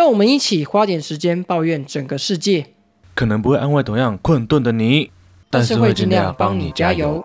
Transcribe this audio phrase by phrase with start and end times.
[0.00, 2.68] 让我们一起花点时间抱怨整个世界，
[3.14, 5.10] 可能不会安慰同样困顿的你，
[5.50, 7.22] 但是会尽量帮你加油。。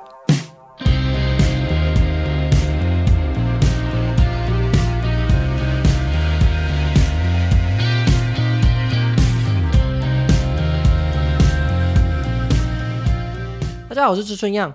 [13.87, 14.73] 大家好，我是志春样。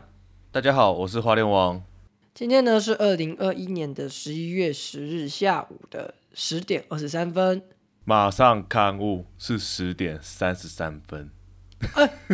[0.50, 1.82] 大家好，我是花莲王。
[2.32, 7.62] 今天呢是二零二一年的十一月十日下午的十点二十三分。
[8.04, 11.30] 马上刊物是十点三十三分，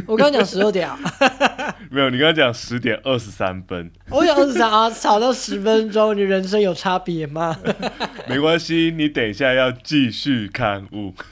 [0.07, 0.99] 我刚刚讲十二点啊，
[1.91, 7.59] 没有，你刚刚讲十点二十三分，我讲二十三啊，吵到十分钟，你人生有差别吗？
[8.29, 11.13] 没关系，你等一下要继续刊物。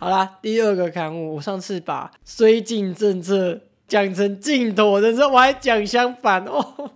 [0.00, 6.90] 好啦，第二个刊物，我上次把绥靖政策讲成净妥政策，我还讲相反哦。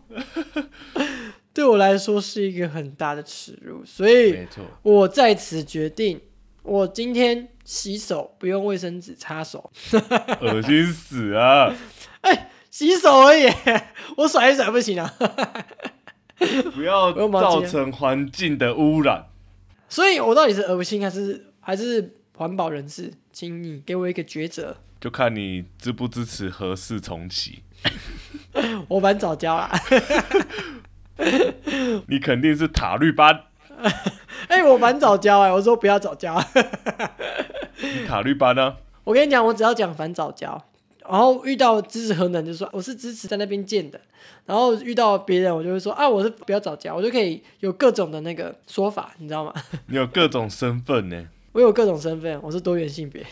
[1.56, 4.46] 对我来说是一个很大的耻辱，所以
[4.82, 6.20] 我在此决定，
[6.62, 9.72] 我今天洗手不用卫生纸擦手，
[10.42, 11.74] 恶心死啊！
[12.20, 13.50] 哎洗手而已，
[14.18, 15.10] 我甩一甩不行啊。
[16.74, 19.24] 不要造成环境的污染。
[19.88, 23.10] 所以我到底是恶心还是还是环保人士？
[23.32, 24.76] 请你给我一个抉择。
[25.00, 27.62] 就看你支不支持合适重启，
[28.88, 29.70] 我玩早教啦，
[32.08, 33.44] 你肯定是塔绿班，
[34.48, 36.42] 哎、我蛮早教哎、我说不要早教。
[37.80, 40.62] 你 塔绿班呢、我跟你讲，我只要讲反早教，
[41.08, 44.00] 然后遇到支持核能就说我是支持在那边建的，
[44.44, 49.52] 然后遇到别人我就会说啊我是不要早教，我就可以有各种的那个说法，你知道吗？
[49.86, 51.26] 你有各种身份呢。
[51.52, 53.24] 我有各种身份，我是多元性别。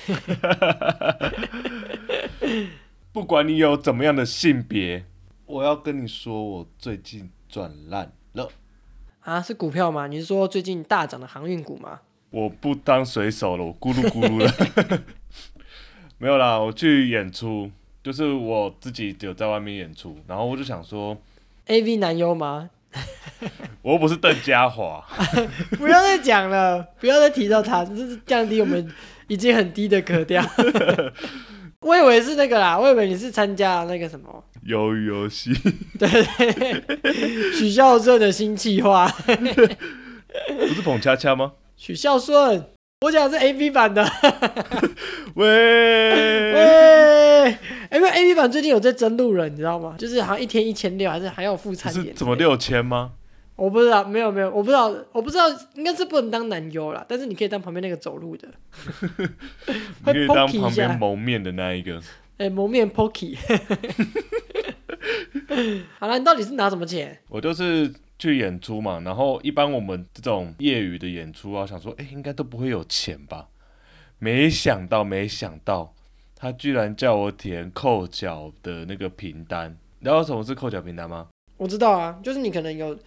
[3.12, 5.04] 不管你有怎么样的性别，
[5.44, 8.50] 我要跟你说，我最近赚烂了。
[9.20, 10.08] 啊，是股票吗？
[10.08, 12.00] 你是说最近大涨的航运股吗？
[12.30, 15.02] 我不当水手了，我咕噜咕噜了。
[16.18, 17.70] 没有啦，我去演出，
[18.02, 21.16] 就是我自己有在外面演出，然后我就想说
[21.66, 22.70] ，A V 男优吗？
[23.82, 25.04] 我又不是邓家华，
[25.78, 28.92] 不要再讲了，不要再提到他，这是降低我们
[29.28, 30.44] 已经很低的格调。
[31.84, 35.52] 我以为是那个啦，我以为你是参加那个什么，鱿鱼游戏，
[35.98, 36.08] 对
[36.98, 39.06] 对，许孝顺的新计划。
[40.48, 41.52] 不是捧恰恰吗？
[41.76, 42.64] 许孝顺，
[43.02, 44.02] 我讲的是 A V 版的。
[45.36, 45.46] 喂，
[46.54, 47.58] 喂，
[47.92, 49.94] 因为 A V 版最近有在争路人，你知道吗？
[49.98, 52.14] 就是好像一天一千六，还是还要付餐点。
[52.16, 52.34] 怎么？
[52.34, 53.12] 六千吗？
[53.56, 55.44] 我不知道，没有没有，我不知道，我不知道，
[55.74, 58.48] 应该是不能当男优啦，但是你可以当旁边那个走路的，
[60.06, 62.00] 你可以当旁边蒙面的那一个。
[62.38, 63.36] 哎、蒙面 Pokey。
[66.00, 67.16] 好了，你到底是拿什么钱？
[67.28, 73.46] 我就是去演出嘛，然后一般我们这种业余的演出啊，想说，哎、应该都不会有钱吧？
[74.18, 75.94] 没想到，没想到，
[76.34, 79.70] 他居然叫我填扣缴的那个凭单。
[80.00, 81.28] 你知道什么是扣缴凭单吗？
[81.56, 82.98] 我知道啊，就是你可能有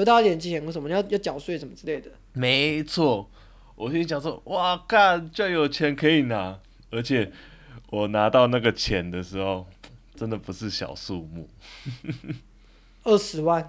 [0.00, 2.10] 得到一点钱或什么，要要缴税什么之类的。
[2.32, 3.30] 没错，
[3.74, 6.58] 我心里想说，哇，干，居然有钱可以拿，
[6.90, 7.32] 而且
[7.90, 9.66] 我拿到那个钱的时候，
[10.14, 11.48] 真的不是小数目。
[13.04, 13.68] 二十万，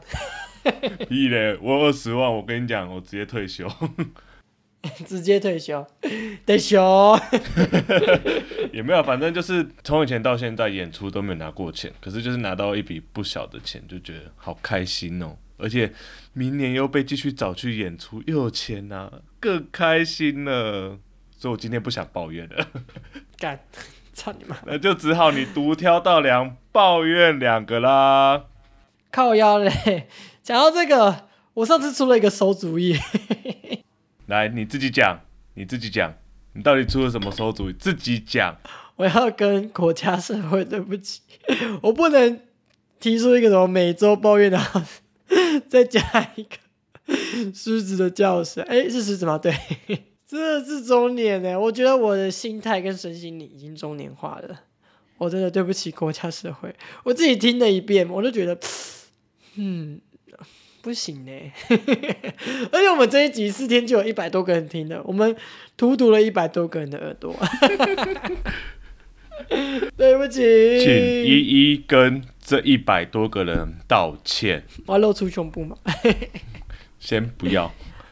[1.08, 3.70] 屁嘞，我二十万，我跟你讲，我直接退休。
[5.06, 5.86] 直接退休，
[6.46, 6.80] 退休。
[8.72, 15.36] 也没有，反正就是从以前到现在演出都没有拿过钱，可是就是拿到一笔不小的钱，就觉得好开心哦。
[15.58, 15.94] 而且
[16.34, 21.00] 明年又被继续找去演出，又有钱拿，更开心了。
[21.38, 22.68] 所以我今天不想抱怨了，
[23.38, 23.60] 干，
[24.14, 24.58] 操你妈！
[24.66, 28.46] 那就只好你独挑大梁，抱怨两个啦。
[29.12, 30.08] 靠腰嘞！
[30.42, 32.98] 讲到这个，我上次出了一个馊主意，
[34.26, 35.22] 来，你自己讲，
[35.54, 36.14] 你自己讲，
[36.54, 37.74] 你到底出了什么馊主意？
[37.74, 38.58] 自己讲。
[38.96, 41.22] 我要跟国家社会对不起，
[41.84, 42.40] 我不能
[43.00, 44.60] 提出一个什么每周抱怨的，
[45.70, 46.02] 再加
[46.36, 46.58] 一个
[47.54, 48.64] 狮子的叫声。
[48.66, 49.38] 哎，是狮子吗？
[49.38, 49.54] 对，
[50.28, 51.60] 真的是中年呢。
[51.60, 54.62] 我觉得我的心态跟身心已经中年化了。
[55.18, 56.72] 我真的对不起国家社会，
[57.04, 58.56] 我自己听了一遍，我就觉得，
[59.56, 60.00] 嗯，
[60.84, 61.32] 不行呢。
[62.72, 65.36] 而且我们这一集四天就有一百多个人听了，我们
[65.76, 67.36] 荼毒了一百多个人的耳朵。
[69.98, 70.94] 对不起，请
[71.26, 71.40] 一
[71.74, 74.64] 一跟这一百多个人道歉。
[74.86, 75.76] 我要露出胸部吗？
[76.98, 77.70] 先不要，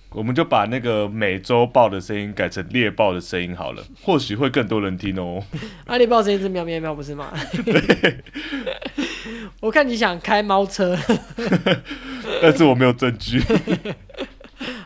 [0.10, 5.42] 我们就把那个美洲豹的声音改成猎豹的声音好了，或许会更多人听哦。
[5.88, 7.32] 啊，猎豹声音是喵喵喵，不是吗？
[9.62, 10.98] 我看你想开猫车。
[12.42, 13.42] 但是我没有证据。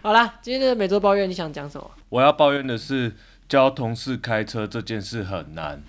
[0.03, 1.89] 好啦，今天的每周抱怨你想讲什么？
[2.09, 3.15] 我要抱怨的是，
[3.47, 5.81] 教同事开车这件事很难。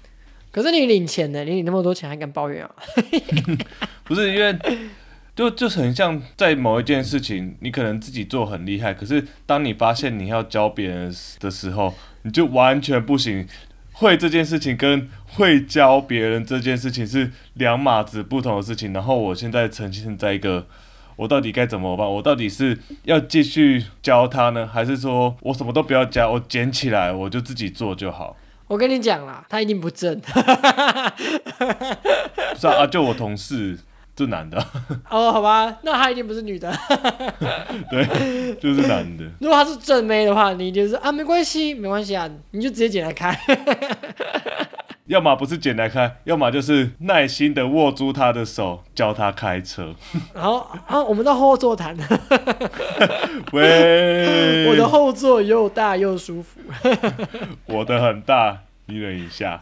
[0.50, 1.44] 可是你领钱呢？
[1.44, 2.70] 你领那么多钱还敢抱怨啊？
[4.04, 4.58] 不是因为，
[5.36, 13.46] 就就很像在某一件事情，你可能自己做很厉害，可是当你发现你要教别人的时候，你就完全不行。
[13.92, 18.94] 会这件事情跟会教别人这件事情是两码子不同的事情。
[18.94, 20.66] 然后我现在呈现在一个，
[21.16, 22.10] 我到底该怎么办？
[22.10, 28.34] 我到底是要继续教他呢，还是说我什么都不要教，我捡起来我就自己做就好？
[28.70, 30.16] 我跟你讲啦，他一定不正。
[30.20, 30.30] 不
[32.56, 33.76] 是啊，就我同事
[34.14, 34.64] 这男的。
[35.10, 36.72] 哦，好吧，那他一定不是女的。
[37.90, 39.24] 对，就是男的。
[39.40, 43.36] 如果他是正妹的话，你就是啊，没关系，没关系啊，你就直接剪来开。
[45.10, 49.92] 要么不是剪来开，要么就是耐心的握住他的手，教他开车。
[50.32, 51.96] 然后啊，我们到后座谈。
[53.52, 56.60] 喂， 我的后座又大又舒服。
[57.66, 59.60] 我的很大，你忍一下。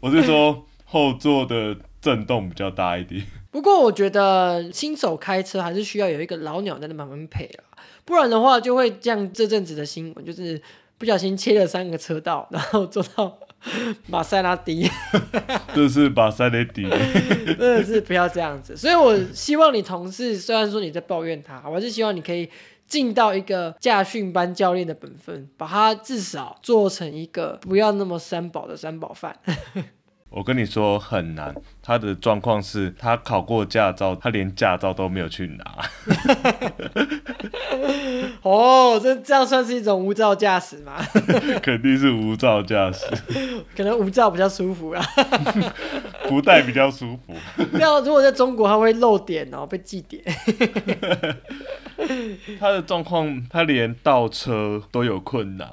[0.00, 3.24] 我是说后座的震动比较大一点。
[3.50, 7.64] 不过我觉得新手开车还是需要有一个老鸟在那旁边陪啊，
[8.04, 10.60] 不然的话就会像这阵子的新闻，就是
[10.98, 13.38] 不小心切了三个车道，然后坐到
[14.08, 14.90] 马塞拉蒂，
[15.74, 16.82] 这是马塞拉蒂，
[17.46, 18.76] 真的是不要这样子。
[18.76, 22.48] 所以我希望你同事，虽然说你在抱怨他，我还是希望你可以
[22.86, 29.38] 尽到一个驾训班教练的本分，把他至少做成一个不要那么三宝的三宝饭。
[30.34, 35.64] 我跟你说很难，他的状况是他考过驾照，他连驾照都没有去拿。
[38.40, 40.96] 哦，这这样算是一种无照驾驶吗？
[41.62, 43.04] 肯定是无照驾驶，
[43.76, 45.04] 可能无照比较舒服啊，
[46.28, 47.34] 不带比较舒服。
[47.72, 50.22] 这样如果在中国，他会漏点哦，被记点。
[52.58, 55.68] 他的状况，他连倒车都有困难，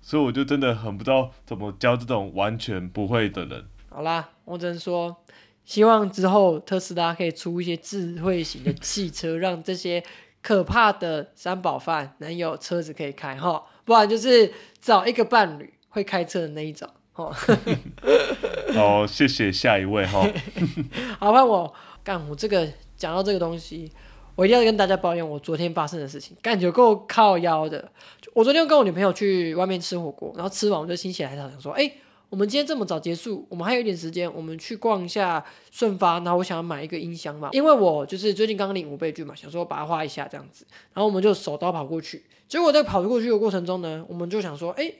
[0.00, 3.64] 所以我就真的很不知道怎么教这种完全不会的人。
[3.96, 5.16] 好啦，我只能说，
[5.64, 10.04] 希望之后特斯拉可以出一些智慧型的汽车，让这些
[10.42, 14.52] 可怕的三宝饭能有车子可以开哈，不然就是
[14.82, 17.34] 找一个伴侣会开车的那一种哈。
[18.74, 20.28] 好， 谢谢下一位哈。
[21.18, 21.72] 好，换我
[22.04, 22.68] 干，我这个
[22.98, 23.90] 讲到这个东西，
[24.34, 27.90] 我一定要跟大家抱怨我昨天发生的事情，感觉够靠腰的。
[28.34, 31.90] 我昨天跟我女朋友去外面吃火锅，然后吃完我就心血来潮想说，哎。
[32.28, 36.14] 我们今天这么早结束，我们还有一点时间，我们去逛一下顺发。
[36.20, 40.66] 然后我想要买一个音箱嘛，因为我就是最近刚领五倍券嘛，想说把它花一下这样子。
[40.92, 44.92] 然后我们就手刀跑过去，结果在跑过去的过程中呢，我们就想说，哎，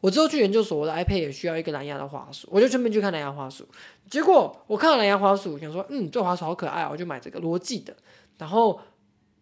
[0.00, 3.68] 我之后去研究所，我的 iPad 也需要一个蓝牙的滑鼠，我就顺便去看蓝牙滑鼠。
[4.08, 7.94] 结果我看到蓝牙滑鼠，想说，嗯，这滑鼠好可爱，我就买这个罗技的。
[8.38, 8.80] 然后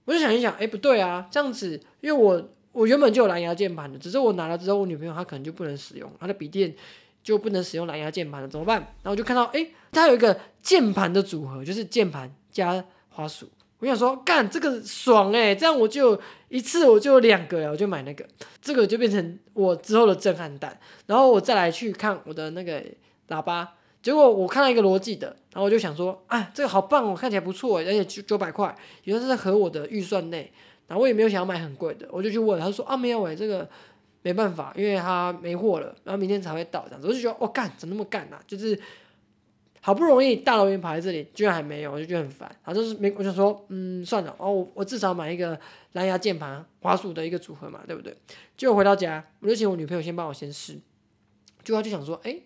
[0.05, 6.75] 我就想一想，哎，不对啊，这样子，因为我我原本就有蓝牙键盘的，只是我拿了之后，我女朋友她可能就不能使用，她的笔电。
[7.23, 8.79] 就不能使用蓝牙键盘了，怎么办？
[9.03, 13.49] 然后我就看到，哎，它有一个键盘的组合，就是键盘加滑鼠。
[13.79, 18.25] 我想说，干这个爽哎，这样我就一次我就两个了，我就买那个，
[18.61, 20.79] 这个就变成我之后的震撼弹。
[21.07, 22.81] 然后我再来去看我的那个
[23.29, 28.73] 喇叭，结果我看到一个逻辑的，然后我就想说，啊，这个好棒哦，看起来不错，而且九九百块，
[29.05, 30.53] 原来是合我的预算内。
[30.87, 33.69] 然后我也没有想要买很贵的，我就去问，他说啊，没有哎，这个。
[34.23, 38.39] 没办法，因为他没货了，然后明天才会到这样子，我就觉得我干怎么那么干呐？
[38.47, 38.81] 就是
[39.81, 42.49] 好不容易大老远跑在这里，居然还没有，我就觉得很烦。
[42.65, 45.59] 然后就是没，我就说嗯算了，哦我我至少买一个
[45.95, 48.17] 蓝牙键盘滑鼠的一个组合嘛，对不对？
[48.57, 50.79] 结果回到家，我就请我女朋友先帮我先试，
[51.65, 52.39] 就她就想说，哎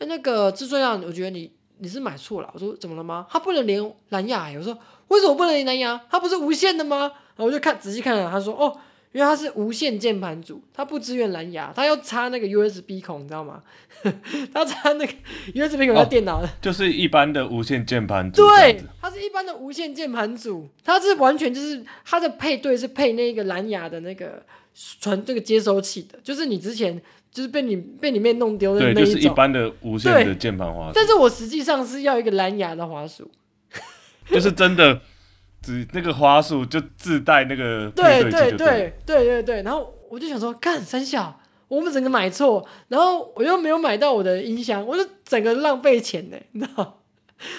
[0.00, 2.50] 那个至尊啊，我觉得你你是买错了。
[2.52, 3.26] 我说怎么了吗？
[3.30, 4.78] 它不能连蓝牙，我说
[5.08, 5.98] 为什么不能连蓝牙？
[6.10, 7.10] 它不是无线的吗？
[7.36, 8.78] 然后我就看仔细看了，他说哦。
[9.14, 13.62] 因为它是无线键盘组，它不支援蓝牙，它要插那个 USB 孔，你知道吗？
[14.52, 15.12] 它插那个
[15.54, 18.44] USB 孔在电脑的，就是一般的无线键盘组。
[18.44, 24.42] 对，它是一般的无线键盘组，它是完全就是它的配对是配那个蓝牙的那个
[25.00, 29.04] 传这个接收器的，就是你之前就是被你被里面弄丢的那一种。
[29.04, 30.92] 就是一般的无线的键盘滑鼠。
[30.92, 33.30] 但是我实际上是要一个蓝牙的滑鼠，
[34.28, 35.00] 就是真的。
[35.64, 47.00] 只那个花束就自带那个对对对对对对，然后我就想说，干三小，我们整个买错，然后我又没有买到我的音箱，我就整个浪费钱呢， 你知道？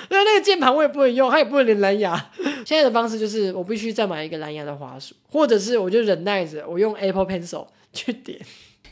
[0.10, 2.16] 因为那个键盘我也不能用，它也不能连蓝牙。
[2.66, 8.40] 现在的方式就是我必须再买一个蓝牙的花束，或者是我就忍耐着，我用 Apple Pencil 去点。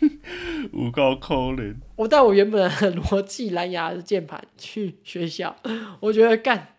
[0.73, 5.55] 五高扣零，我带我原本的逻辑蓝牙的键盘去学校，
[6.01, 6.72] 我觉得干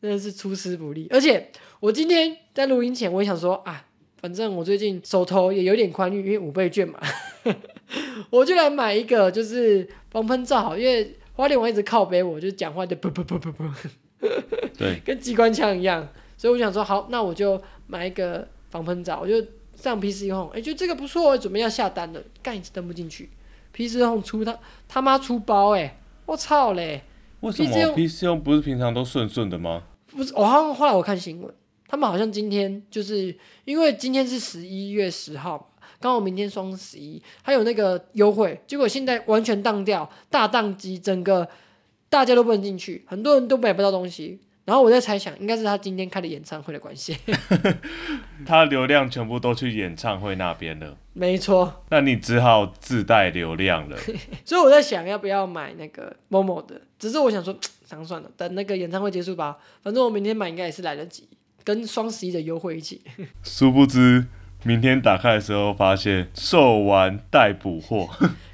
[0.00, 1.50] 真的是出师不利，而且。
[1.80, 3.86] 我今天在录音前，我也想说啊，
[4.20, 6.98] 反正我最近手头也有点宽裕，因为五倍券嘛，
[8.30, 13.70] 我就来买一个就是防喷罩好，因为花莲王一直靠背我，就讲话就噗噗噗噗噗，
[14.76, 19.34] 对， 跟机关枪一样，所以我想说好，那我就买一个防喷罩，我就
[19.76, 23.30] 上 PC Home，哎，觉得这个不错，准备要下单了，干一次登不进去
[23.72, 27.04] ，PC Home 出他他妈出包哎、我操嘞！
[27.40, 29.82] 为什么用 PC 用不是平常都顺顺的吗？
[30.10, 31.54] 不是，我好像后来我看新闻，
[31.86, 41.48] 他们好像今天就是因为今天是十一月十号嘛，刚好明天双十一，还有那个优惠，结果现在完全当掉，大宕机，整个
[42.08, 44.40] 大家都不能进去，很多人都买不到东西。
[44.68, 47.16] 然后我在猜想，应该是他今天开的演唱会的关系。
[48.44, 53.96] 他流量全部都去演唱会那边了，没错，那你只好自带流量了。
[54.44, 57.56] 所以我在想要不要买那个某某的，只是我想说，
[57.86, 61.26] 想 算了，等那个演唱会结束吧，反正我明天买应该也是来得及，
[61.64, 63.00] 跟双十一的优惠一起。
[63.42, 64.26] 殊不知，
[64.64, 68.10] 明天打开的时候发现售完待补货。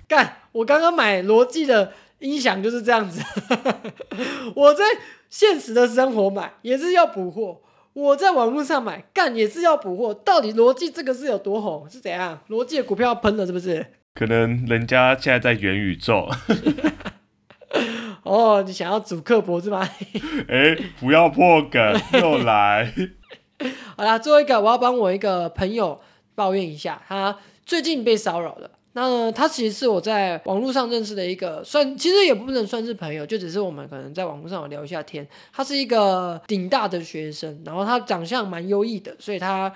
[0.07, 1.93] 干，我刚刚买罗技的
[2.25, 3.23] 音响就是这样子，
[4.57, 4.83] 我在
[5.29, 7.61] 现实的生活买也是要补货，
[7.93, 10.15] 我在网络上买干也是要补货。
[10.15, 11.87] 到底逻辑这个是有多红？
[11.91, 12.41] 是怎样？
[12.49, 13.85] 逻辑的股票要喷了是不是？
[14.15, 16.27] 可能人家现在在元宇宙，
[18.25, 19.87] 哦，你想要主客博是吗？
[20.49, 22.91] 哎、不要破梗，又来。
[23.97, 26.01] 好啦，最后一个我要帮我一个朋友
[26.35, 28.71] 抱怨一下，他最近被骚扰了。
[28.97, 35.27] 那呢，他其实是我在网络上认识的一个，算其实也不能算是朋友，就只是我们可能在网络上有聊一下天。
[35.53, 39.73] 他是一个顶大的学生，然后他长相蛮优异的，所以他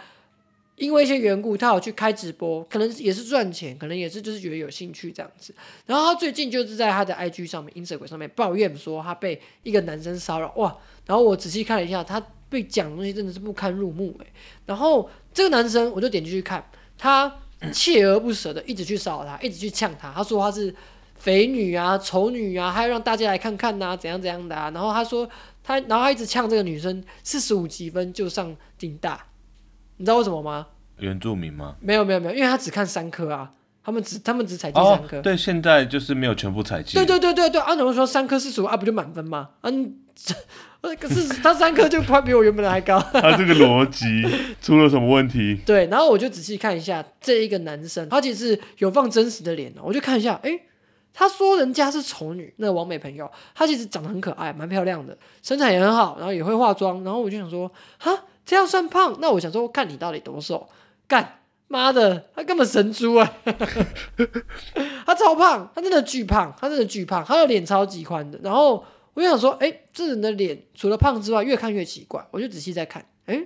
[0.77, 5.53] 因为一些缘故，他有去开直播，可能也是赚钱，可能也是就是觉得有兴趣这样子。
[5.87, 10.77] 然后他最近就是在他的 IG 上面、Instagram 上面抱怨说他被一个男生骚扰，哇！
[11.07, 14.27] 然后我仔细看了一下，他被讲的东西真的是不堪入目哎。
[14.67, 16.65] 然后这个男生我就点进去看，
[16.97, 17.35] 他
[17.73, 20.75] 锲而不舍的一直去骚扰他，一直去呛他，他说他是
[21.17, 24.71] 肥女啊、丑女啊，还要让大家来看看呐、怎样怎样的啊。
[24.71, 25.29] 然后他说
[25.65, 29.27] 他，然后他一直呛这个女生四十五积分就上顶大，
[29.97, 30.67] 你知道为什么吗？
[30.99, 31.77] 原住民吗？
[31.81, 33.50] 没有没有没有，因为他只看三科啊，
[33.85, 36.95] 他们只他们只采集哦三科。，对，现在就是没有全部采集。
[36.95, 39.50] 对对对对对，啊，然后说三科四十五啊，不就满分吗？
[39.61, 40.41] 啊，你这呃
[40.81, 42.99] 可是他三科就快比我原本的还高。
[43.13, 44.23] 他这个逻辑
[44.63, 45.61] 出了什么问题？
[45.67, 50.61] 对，然后我就仔细看一下这一个男生，他其实是有放真实的脸哦，我就看一下，诶，
[51.13, 59.17] 他说人家是丑女，那个王美朋友，她其实长得很可爱，蛮漂亮的，身材也很好，然后也会化妆，然后我就想说，哈，这样算胖？
[59.21, 60.69] 那我想说，看你到底多瘦，
[61.07, 61.35] 干。
[61.71, 63.31] 妈的，他根本神猪啊！
[65.05, 68.39] 他超胖，他真的巨胖，他真的巨胖，他的脸超级宽的。
[68.43, 68.83] 然后
[69.19, 72.25] 我就想说，哎、这人的脸除了胖之外，越看越奇怪。
[72.31, 73.45] 我就仔细在看，哎、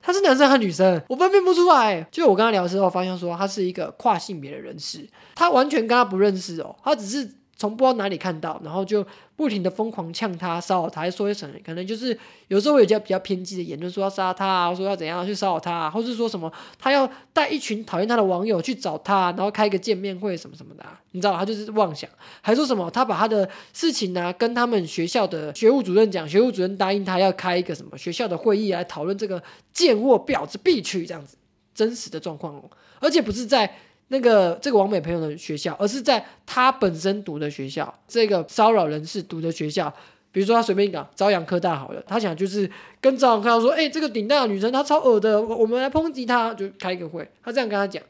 [0.00, 1.02] 他是男生还是女生？
[1.10, 2.00] 我分辨不出来。
[2.10, 22.08] 就我跟他聊的时候，发现说他是一个跨性别的人士，他完全跟他不认识哦，他只是从不知道哪里看到，然后就不停的疯狂呛他、骚扰他，还说一什可能就是有时候会有些比较偏激的言论，说要杀他啊，说要怎样去骚扰他啊，或是说什么他要带一群讨厌他的网友去找他，然后开一个见面会什么什么的、你知道，他就是妄想，
[22.40, 31.36] 还说什么他把他的事情呢、跟他们学校的学务主任讲，学务主任答应他要开一个什么学校的会议来讨论这个贱货婊子必去这样子
[31.74, 33.70] 真实的状况哦，而且不是在。
[34.12, 39.88] 那个这个王美朋友的学校，而是在他本身读的学校，这个骚扰人士读的学校，
[40.32, 42.68] 比如说他随便讲朝阳科大好了，他想就是
[43.00, 48.02] 跟朝阳科大说，哎、这个顶大的女生她超恶的，我我们来抨击她，就开一个会，他这样跟他讲，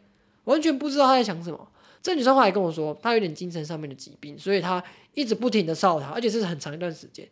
[0.44, 1.68] 完全不知道他在想什么。
[2.02, 7.28] 这女生后来跟我说，她有点精神上面的疾病，所以她一直不停的骚扰他，而且是很长一段时间。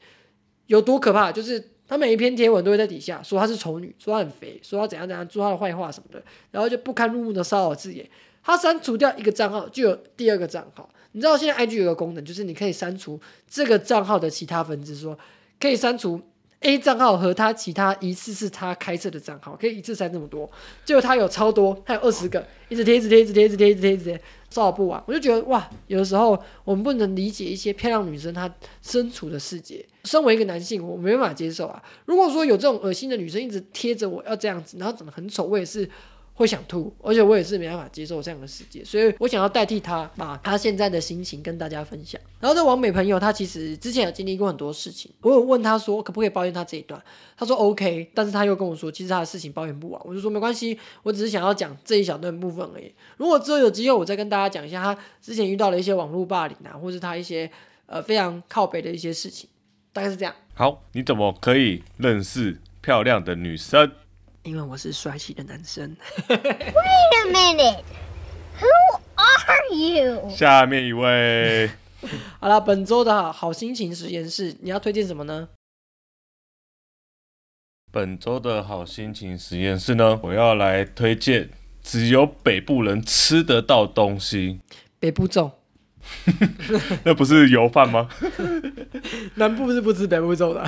[0.66, 1.32] 有多可怕？
[1.32, 8.06] 就是她每一篇贴文都会在底下说她是丑女，说她很肥，说她怎样怎样，说她的坏话什么的，然后就不堪入目的骚扰字眼。
[8.48, 10.88] 他删除掉一个账号，就有第二个账号。
[11.12, 15.18] 你知道现在 IG 有个功能，就是你可以删除这个账号的其他分支，说
[15.60, 16.18] 可以删除
[16.60, 20.50] A 账号和他其他一次是他开设的账号，可以一次删这么多。
[20.86, 25.04] 结果他有超多，他有二十个，一直贴，一直贴，一直贴，一直贴，一直贴，一直贴，骚扰不完。
[25.06, 28.50] 我就觉得哇，有的时候我们不能理解一些漂亮女生她
[28.80, 29.84] 身处的世界。
[30.04, 31.82] 身为一个男性，我没办法接受啊。
[32.06, 35.86] 如果说有这种恶心的女生一直贴着我要这样子，然后长得很丑，我也是。
[36.38, 42.20] 会想吐，而且我也是没办法接受这样的世界，所以我想要代替他，把他现在的心情跟大家分享。
[42.38, 47.02] 然后这王美朋友，她其实之前有经历过很多事情，我有问他说可不可以抱怨他这一段，
[47.36, 52.94] 他说 OK，但是他又跟我说，其实他的事情抱怨不完，我就说没关系，我只是想要讲这一小段部分而已。
[53.16, 57.50] 如果之后有机会，我再跟大家讲一下他之前遇到的一些网络霸凌啊，或是他一些
[57.86, 59.50] 呃非常靠北的一些事情，
[59.92, 60.32] 大概是这样。
[60.54, 63.90] 好，你怎么可以认识漂亮的女生？
[64.48, 65.94] 因为我是帅气的男生。
[66.26, 67.82] Wait a minute.
[68.60, 70.30] Who are you?
[70.30, 71.70] 下面一位，
[72.40, 75.48] 好了，本周的好心情实验室，你要推荐什么呢？
[77.92, 81.50] 本周的好心情实验室呢，我要来推荐
[81.82, 84.60] 只有北部人吃得到东西。
[84.98, 85.52] 北部粽，
[87.04, 88.08] 那不是油饭吗？
[89.36, 90.64] 南部是不吃北部粽的。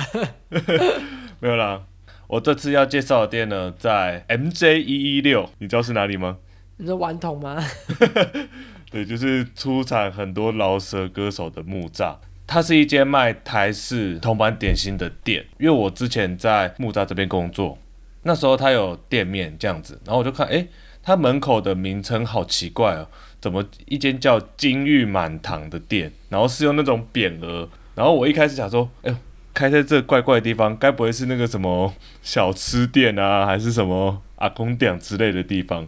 [1.39, 1.83] 没有啦，
[2.31, 6.37] 我这次要介绍的店呢，在 MJ 一一六，你知道是哪里吗？
[6.77, 7.61] 你说顽童吗？
[8.89, 12.15] 对，就是出产很多饶舌歌手的木栅。
[12.47, 17.77] 它是一间卖台式铜板点心的店，因为我之前在木栅这边工作，
[18.23, 20.65] 那时候它有店面这样子，然后我就看，哎，
[21.03, 23.09] 它门口的名称好奇怪哦，
[23.41, 29.17] 怎么一间叫金玉满堂的店，然后是用那种匾额，然后我一开始想说，哎呦，
[29.53, 35.87] 开在这怪怪的地方，该不会是那个什么小吃店啊，还是什么阿公店之类的地方？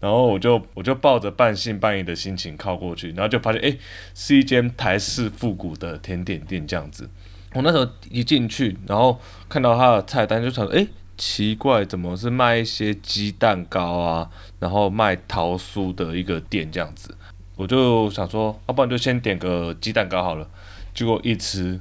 [0.00, 3.76] 然后我就我就抱着半信半疑的心情靠过去，然后就发现，哎，
[4.14, 7.08] 是一间台式复古的甜点店这样子。
[7.54, 10.86] 我那时候一进去，然后看到它的菜单，就想说，哎，
[11.16, 17.16] 奇怪，怎么是卖一些鸡蛋糕啊，然后卖桃酥的一个店这样子？
[17.54, 20.46] 我就想说，要不然就先点个鸡蛋糕好了。
[20.92, 21.80] 结果一吃，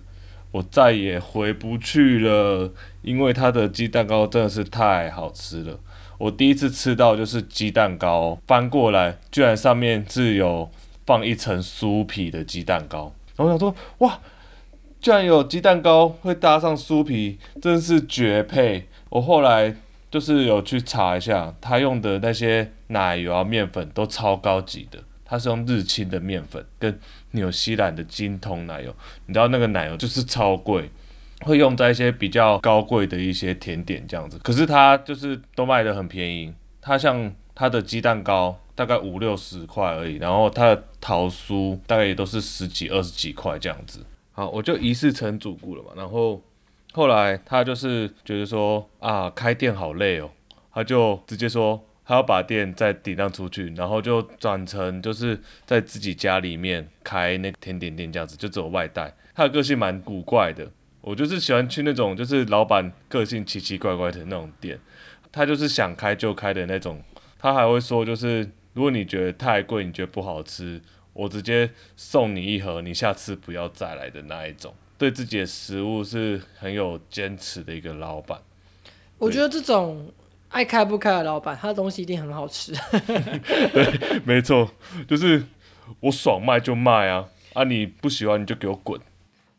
[0.55, 2.71] 我再也回不去了，
[3.01, 5.77] 因为它的鸡蛋糕真的是太好吃了。
[6.17, 10.71] 我第一次吃到就是鸡蛋糕翻过来，居然上面是有
[11.05, 13.12] 放一层酥皮的鸡蛋糕。
[13.35, 14.17] 然后我想说，哇，
[15.01, 18.88] 居然有鸡蛋糕会搭上酥皮，真是绝配。
[19.09, 19.75] 我后来
[20.09, 26.98] 就是有去查一下，他用的那些奶油啊、面粉都超高级的，它是用日清的面粉跟
[27.32, 30.89] 纽西兰的金通奶油，你知道那个奶油就是超贵。
[31.41, 36.51] 会用在一些比较高贵的一些甜点这样子，可是它就是都卖的很便宜。
[36.82, 44.00] 它像它的鸡蛋糕大概五六十块而已，然后它的桃酥大概也都是十几二十几块这样子。
[44.31, 45.90] 好，我就一试成主顾了嘛。
[45.98, 46.42] 然后
[46.94, 50.31] 后来他就是觉得说啊，开店好累哦，
[50.74, 59.13] 他就直接说他要把店再抵让出去，然后就转成就是在自己家里面开那个甜点店这样子，就走外带。
[59.33, 60.72] 他的个性蛮古怪的。
[61.01, 64.79] 我就是喜欢去那种就是老板个性奇奇怪怪的那种店，
[65.31, 67.00] 他就是想开就开的那种。
[67.37, 70.81] 他还会说，就是如果你觉得太贵，你觉得不好吃，
[71.13, 74.74] 我直接送你一盒，你下次不要再来的那一种。
[74.98, 78.39] 对自己的食物是很有坚持的一个老板。
[79.20, 80.11] 我觉得这种
[80.55, 82.72] 爱开不开的老板，他的东西一定很好吃。
[83.75, 84.72] 对，没错，
[85.05, 85.44] 就是
[86.00, 88.98] 我爽卖就卖啊，啊你不喜欢你就给我滚。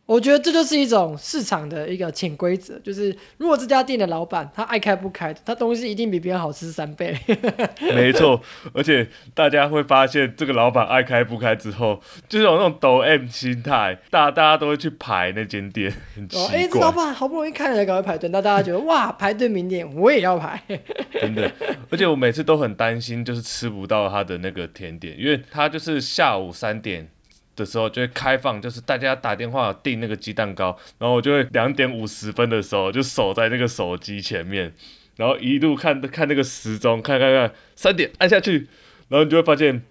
[0.06, 7.18] 我觉得这就是一种市场的一个潜规则，就是如果这家店的老板他爱开不开，他东西一定比别人好吃三倍。
[7.92, 8.40] 没错，
[8.72, 16.38] 而且大家会发现这个老板爱开不开之后，就是有那种抖 M 心态，大大家都会去排那间店，很奇。
[16.52, 20.62] 哎、这老板好不容易开了，赶快排队，那大家觉得哇，排队名店我也要排。
[21.20, 21.50] 真的，
[21.90, 27.08] 而且我每次都很担心，就是吃不到他的那个甜点，因为他就是下午三点
[27.56, 34.72] 的时候就会开放，就是大家打电话订那个鸡蛋糕，然后我就会两点五十分的时候就守在那个手机前面，
[35.16, 38.68] 然后一路看看那个时钟，看看看三点按下去，
[39.08, 39.82] 然后你就会发现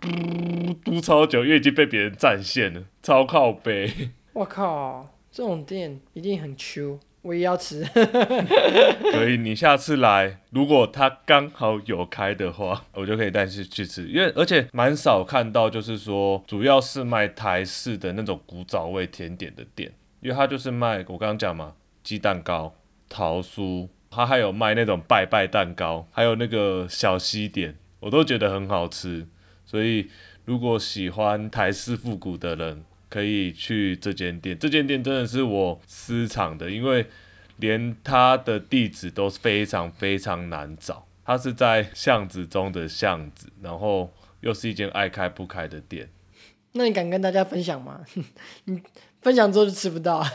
[0.00, 4.10] 嘟嘟超久，因为已经被别人占线了，超靠背。
[4.34, 7.82] 我靠，这种店一定很 Q，我也要吃。
[9.12, 14.06] 所以你下次来，如果他刚好有开的话， 我就可以带去去吃。
[14.06, 22.74] 因为而且蛮少看到，就是说主要是卖台式的那种古早味甜点的店，因为他就是卖我刚刚讲嘛，鸡蛋糕、
[23.08, 29.26] 桃酥，他还有卖那种拜拜蛋糕，还有那个小西点，我都觉得很好吃。
[29.64, 30.10] 所以
[30.44, 34.58] 如果喜欢台式复古的人，可以去这间店。
[34.58, 37.06] 这间店真的是我私藏的，因为
[37.58, 41.06] 连它的地址都非常非常难找。
[41.24, 46.08] 它是在巷子中的巷子，然后又是一间爱开不开的店。
[46.72, 48.04] 那你敢跟大家分享吗？
[48.66, 48.82] 你
[49.22, 50.26] 分享之后就吃不到。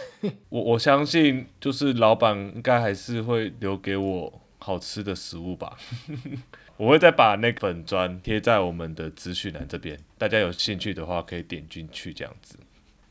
[0.48, 5.78] 我我相信，就是老板应该还是会留给我好吃的食物吧。
[6.78, 12.58] 我会再把那个粉砖贴在我们的资讯栏这边，大家有兴趣的话可以点进去这样子。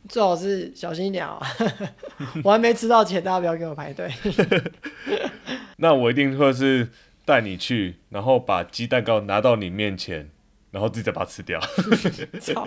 [0.08, 1.38] 最好是小心一点啊！
[2.42, 4.10] 我还没吃到前，大家不要给我排队。
[5.76, 6.88] 那我一定会是
[7.24, 10.30] 带你去，然后把鸡蛋糕拿到你面前，
[10.70, 11.60] 然后自己再把它吃掉。
[12.40, 12.66] 操！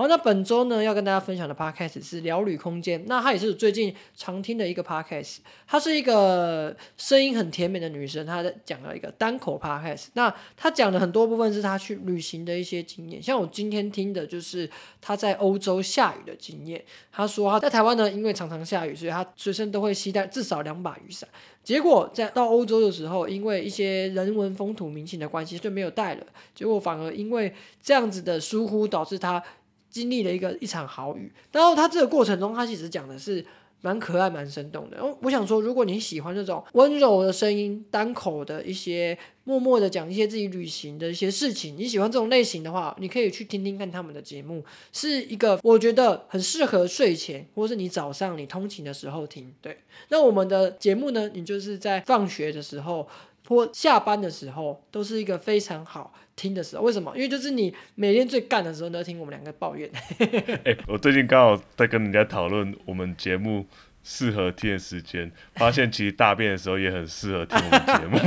[0.00, 14.66] 好，那本周呢要跟大家分享的 podcast 是聊旅空间，那它也是最近常听的一个 podcast，她是一个声音很甜美的女生，她在讲了一个单口 podcast，那她讲的很多部分是她去旅行的一些经验，像我今天听的就是
[15.02, 16.82] 她在欧洲下雨的经验，
[17.12, 21.28] 她说她在台湾呢，因为常常下雨，所以她随身都会携带至少两把雨伞。
[21.62, 26.26] 结果在到欧洲的时候，因为一些人文风土民情的关系，就没有带了。
[26.54, 29.40] 结果反而因为这样子的疏忽，导致他
[29.90, 31.30] 经历了一个一场豪雨。
[31.52, 33.44] 然后他这个过程中，他其实讲的是
[33.82, 34.96] 蛮可爱、蛮生动的。
[35.22, 49.52] 我想说，如果你喜欢这种温柔的声音、单口的一些默默的讲一些自己旅行的一些事情，你喜欢这种类型的话，你可以去听听看他们的节目，是一个我觉得很适合睡前或是你早上你通勤的时候听。
[49.62, 49.78] 对，
[50.10, 53.08] 那我们的节目呢，你就是在放学的时候。
[53.50, 57.10] 或下班的时候都是一个非常好听的时候，为什么？
[57.16, 59.90] 因为就是你每天最干的时候都要听我们两个抱怨。
[60.64, 63.66] 哎、我最近刚好在跟人家讨论我们节目
[64.04, 68.18] 适合听的时间，发现其实大便的时候也很适合听我们节目。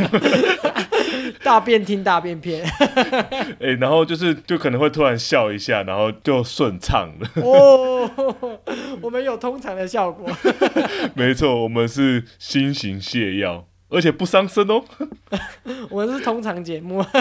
[1.42, 2.62] 大便听大便片
[3.62, 7.30] 哎、然后就是就可能会突然笑一下，然后就顺畅了。
[7.42, 8.60] 哦，
[9.02, 10.30] 我们有通常的效果。
[11.16, 14.84] 没错，我们是新型泻药，而且不伤身哦。
[15.90, 17.02] 我们是通常节目。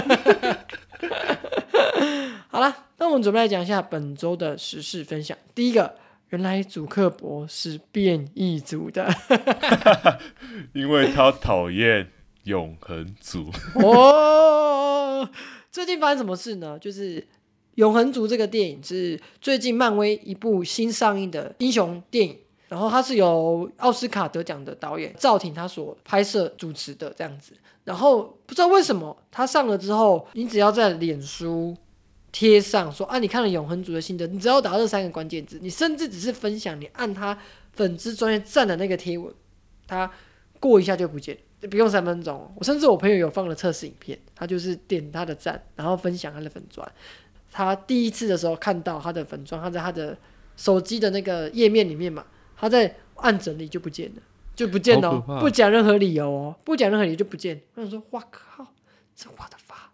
[2.48, 5.37] 好了，那我们准备来讲一下本周的时事分享。
[5.54, 5.94] 第一个，
[6.30, 9.14] 原来祖克伯是变异族的
[10.72, 12.08] 因为他讨厌
[12.44, 13.50] 永恒族。
[13.74, 15.28] 哦。
[15.70, 16.78] 最近发生什么事呢？
[16.78, 17.18] 就是
[17.76, 22.38] 《永恒族》这个电影是最近漫威一部新上映的英雄电影，
[22.72, 27.52] 然后它是由奥斯卡得奖的导演赵婷他所拍摄主持的这样子。
[27.85, 31.76] 然后不知道为什么他上了之后，你只要在脸书
[32.30, 37.37] 贴上说啊，你看了《永恒族》的心得，你只要打这三个关键字，你甚至只是分享，你按他
[37.74, 39.30] 粉丝专业赞的那个贴文，
[39.87, 40.11] 他
[40.58, 41.37] 过一下就不见，
[41.68, 42.50] 不用三分钟。
[42.56, 46.90] 我甚至我朋友有放了测试影片，他就是点他的赞，然后分享他的粉钻。
[47.50, 50.16] 他第一次的时候看到他的粉钻，他在他的
[50.56, 52.24] 手机的那个页面里面嘛，
[52.62, 54.22] 他在按整理就不见了，
[54.55, 57.61] 就不见了不讲任何理由哦，不讲任何理由就不见。
[57.75, 58.68] 我想说，哇靠，
[59.16, 59.90] 这我的发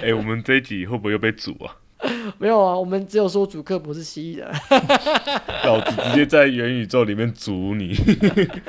[0.00, 1.74] 哎、我们这一集会不会又被煮啊？
[2.38, 4.52] 没有啊，我们只有说主客不是蜥蜴的，
[5.66, 7.96] 老子直接在元宇宙里面煮你，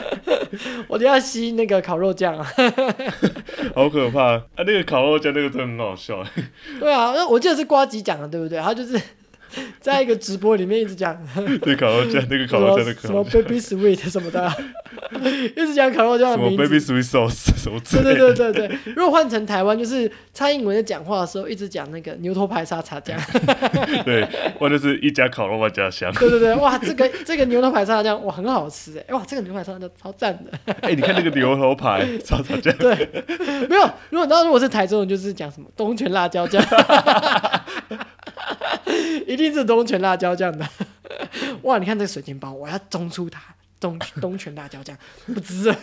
[0.88, 2.48] 我等一下吸那个烤肉酱啊。
[3.76, 4.44] 好可怕啊！
[4.58, 6.26] 那个烤肉酱那个真的很好笑。
[6.80, 8.58] 对啊，那我记得是瓜吉讲的，对不对？
[8.60, 9.00] 他就是
[9.82, 11.18] 在一个直播里面一直讲
[11.62, 14.54] 对烤肉酱，那个烤肉酱 什么烤肉酱，baby sweet 什么的，
[15.56, 16.76] 一直讲烤肉酱什么 baby。
[16.80, 18.34] sweet sauce 什么之对类的。
[18.34, 23.18] 对对对对，如果换成台湾，就是蔡英文在讲话的时候一直讲那个牛头牌沙茶酱。
[24.04, 24.28] 对，
[24.60, 26.12] 或者是一家烤肉万家香。
[26.14, 30.74] 对对对，哇，这个这个牛头牌沙茶酱哇很好吃哎，哇这个牛排沙茶酱超赞的。
[30.82, 32.94] 哎、你看那个牛头牌沙茶酱，对，
[33.68, 36.62] 没有，如果你知道如果是台中人，就是讲什么东泉辣椒酱，
[39.28, 40.68] 一定是东泉辣椒酱的。
[41.64, 43.42] 哇，你看这个水煎包，我要中出它，
[43.80, 45.74] 东东泉辣椒酱，不值。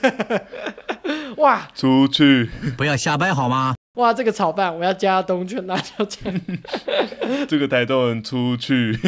[1.36, 3.74] 哇出去，不要瞎掰好吗？
[3.94, 6.40] 哇，这个炒饭我要加东泉辣椒酱，
[7.48, 8.98] 这个台东人出去，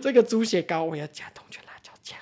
[0.00, 2.18] 这个猪血糕我要加东泉辣椒酱，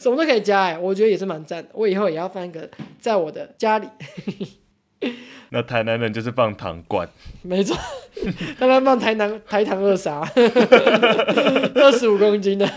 [0.00, 1.68] 什么都可以加哎，我觉得也是蛮赞的。
[1.74, 3.88] 我以后也要放一个在我的家里。
[5.52, 7.08] 那台南人就是放糖罐，
[7.42, 7.76] 没错，
[8.58, 10.20] 他们放台南台糖二傻，
[11.74, 12.70] 二十五公斤的，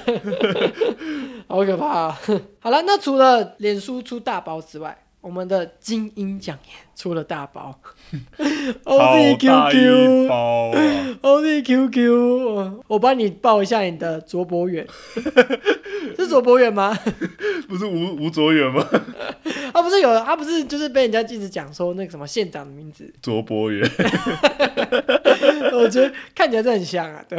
[1.48, 2.20] 好可怕、啊！
[2.60, 7.80] 好了，那除了脸书出大包之外，我们的精英奖也出了大包。
[8.84, 10.28] 好大一，OZQQ。
[11.62, 14.88] 包啊！OZQQ，我帮你报一下你的卓博远，
[16.18, 16.98] 是卓博远吗？
[17.68, 18.88] 不是吴吴卓远吗？
[19.74, 23.88] 他 不是有，他不是就是被人家一直讲说那个什么县长的名字，卓博远，
[25.74, 27.24] 我觉得看起来是很像啊。
[27.28, 27.38] 对，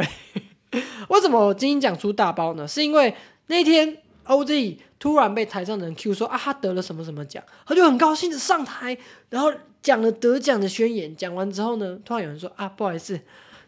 [1.09, 2.67] 为什么我今天讲出大包呢？
[2.67, 3.13] 是因为
[3.47, 8.97] 那天 OZ 突然被台上的人 Q 说啊，他得了什么什么奖，他就很高兴的上台，
[9.29, 11.15] 然后讲了得奖的宣言。
[11.15, 13.19] 讲完之后呢，突然有人说啊，不好意思，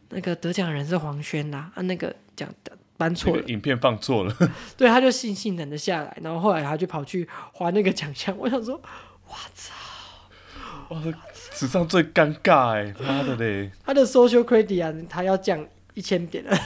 [0.09, 2.47] 那个得奖人是黄轩啦，啊，那个奖
[2.97, 3.41] 搬这错了。
[3.41, 4.35] 个影片放错了，
[4.77, 8.35] 对，他就悻悻然的下来，然后后来他就跑去还那个奖项。
[8.37, 8.81] 我想说，
[9.27, 9.73] 我操，
[10.89, 11.01] 哇，
[11.51, 13.71] 史上最尴尬哎，妈的嘞！
[13.85, 16.57] 他的 social credit 啊，他要降一千点了。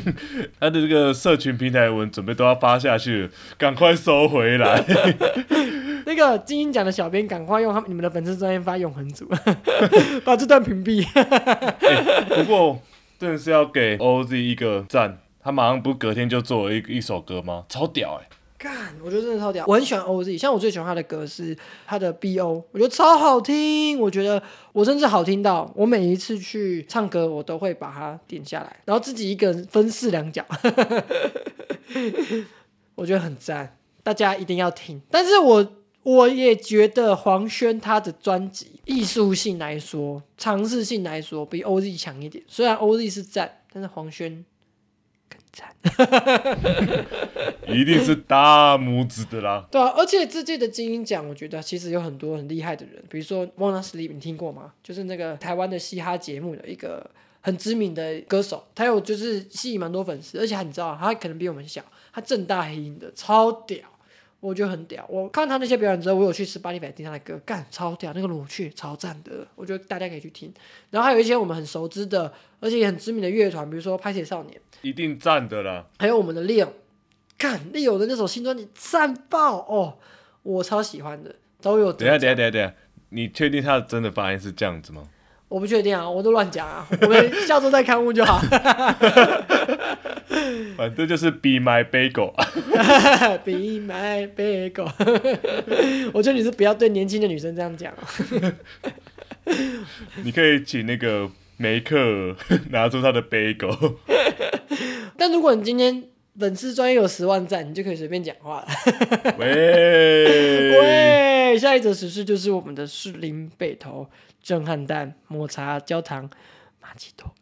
[0.60, 4.84] 他的这个社群平台文准备都要发下去了，赶快收回来。
[6.06, 9.28] 那个金鹰奖的小编，赶快用他们你们的粉丝专业发永恒组，
[10.24, 11.06] 把这段屏蔽。
[12.34, 12.80] 不过
[13.20, 15.18] 真的是要给 OZ 一个赞。
[15.42, 17.66] 他马上不是隔天就做了一一首歌吗？
[17.68, 19.62] 超屌哎、干，我觉得真的超屌。
[19.68, 21.54] 我很喜欢 OZ，像我最喜欢他的歌是
[21.86, 24.00] 他的 BO，我觉得超好听。
[24.00, 30.42] 我觉得我甚至好听到我每一次去唱歌，我都会把它点下来，然后自己一个人分饰两角，
[32.96, 35.02] 我觉得很赞，大家一定要听。
[35.10, 35.72] 但是我
[36.10, 42.42] 我也觉得黄轩他的专辑艺术性来说、尝试性来说比 OZ 强一点。
[42.48, 44.44] 虽然 OZ 是赞，但是黄轩
[45.28, 45.72] 更赞。
[47.68, 49.66] 一定是大拇指的啦。
[49.70, 54.72] 对啊，而且这届的金鹰奖，我觉得其实有很多很厉害的人，比如说 Wanna Sleep，你听过吗？
[54.82, 57.08] 就是那个台湾的嘻哈节目的一个
[57.40, 61.80] 很知名的歌手，他有就是吸引蛮多粉丝，而且你知道他可能比我们小，
[62.12, 63.78] 他正大黑鹰的，超屌，
[64.40, 65.04] 我觉得很屌。
[65.08, 70.52] 我看他那些表演之后，我有去 Spotify 听他的歌，干超屌，那个裸去超赞的，我觉得大家可以去听。
[70.90, 74.60] 然后还有一些我们很熟知的，而且也很知名的乐团，比如说拍写少年。
[74.82, 75.86] 一定赞的啦。
[75.98, 76.68] 还有我们的 Leo，
[77.36, 79.98] 看 Leo 的那首新专辑赞爆哦，
[80.42, 82.74] 我超喜欢的，都有等下，等下，等下，等下，
[83.10, 85.06] 你确定他的真的发音是这样子吗？
[85.50, 88.38] 我不确定啊，我都乱讲啊，我们 下周再刊物就好。
[90.76, 92.32] 反正就是 Be My Bagel。
[93.44, 94.88] Be my bagel，
[96.12, 97.98] 我觉得你是不要对年轻的女生这样讲哦。
[100.22, 102.36] 你可以请那个梅克
[102.70, 103.96] 拿出他的 bagel。
[105.16, 106.04] 但如果你今天
[106.38, 108.68] 粉丝专业有十万赞，你就可以随便讲话了。
[109.38, 114.08] 喂，喂，下一则时事就是我们的士林北投
[114.42, 116.28] 震撼弹抹茶焦糖
[116.80, 117.34] 马吉多。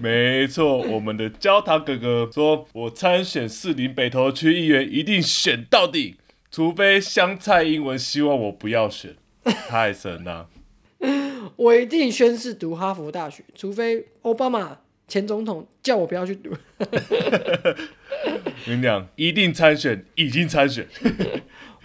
[0.00, 6.16] 没错，我们的焦糖哥哥说，我参选士林北投区议员一定选到底，
[6.50, 10.48] 除非香菜英文希望我不要选，太神了。
[11.56, 16.50] 我一定宣誓读哈佛大学，除非奥巴马前总统叫我不要去读。
[16.80, 20.86] 我跟你讲，一定参选，已经参选。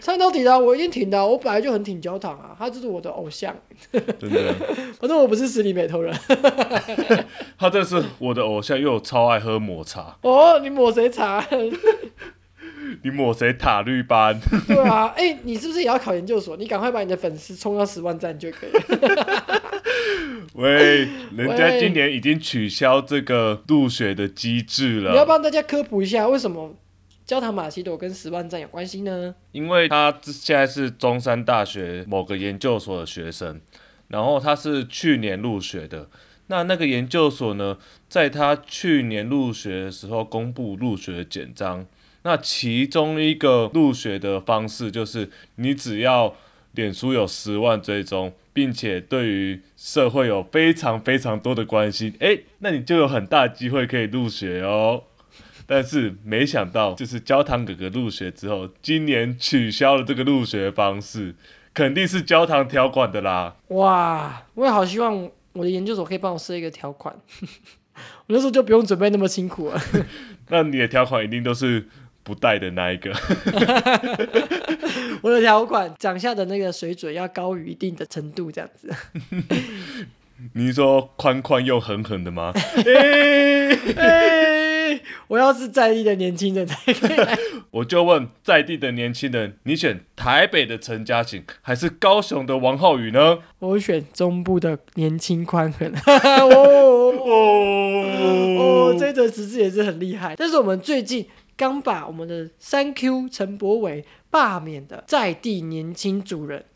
[0.01, 3.55] 参到底的啊，我一定挺的啊，我本来就很挺焦糖啊，他就是我的偶像。
[3.91, 4.53] 真的，
[4.99, 6.13] 反正我不是十里美投人。
[7.57, 10.17] 他这是我的偶像，因为我超爱喝抹茶。
[10.23, 11.45] 哦，你抹谁茶？
[13.03, 14.37] 你抹谁塔绿班？
[14.67, 16.57] 对啊，哎、你是不是也要考研究所？
[16.57, 19.61] 你赶快把你的粉丝冲到十万赞就可以了。
[20.55, 26.75] 喂，人家今年已经取消这个入学的机制了你要了，帮大家科普一下，为什么
[27.31, 29.33] 焦糖玛奇朵跟十万赞有关系呢？
[29.53, 33.61] 因为他现在是中山大学某个研究所的学生，
[34.09, 36.09] 然后他是去年入学的。
[36.47, 37.77] 那那个研究所呢，
[38.09, 41.85] 在他去年入学的时候公布入学简章，
[42.23, 46.35] 那其中一个入学的方式就是，你只要
[46.73, 55.03] 脸书有十万追踪，并且对于社会有非常非常多的关心，诶，那你就有很大机会可以入学哦。
[55.71, 61.33] 但是没想到，就是焦糖哥哥入学之后，今年取消了这个入学方式，
[61.73, 63.55] 肯定是焦糖条款的啦。
[63.69, 67.15] 哇，我也好希望我的研究所可以帮我设一个条款，
[67.95, 69.81] 我那时候就不用准备那么辛苦了。
[70.51, 71.87] 那你的条款一定都是
[72.21, 73.09] 不带的那一个。
[75.23, 78.93] 我的条款长下的那个水准要高于一定的程度，这样子。
[80.53, 82.51] 你是说宽宽又狠狠的吗？
[85.27, 87.37] 我要是在地的年轻人才可以来。
[87.71, 93.39] 我就问在地的年轻人，你选台北的陈嘉晴还是高雄的王浩宇呢？
[93.59, 95.91] 我选中部的年轻宽恒。
[96.05, 97.33] 哦哦
[98.59, 100.35] 哦，这则实事也是很厉害。
[100.35, 106.65] 但是我们最近刚把我们的三 Q 陈柏伟罢免的在地年轻主人，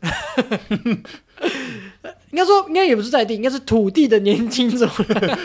[2.30, 5.38] 应该说应该也不是在地，应该是土地的年轻主人，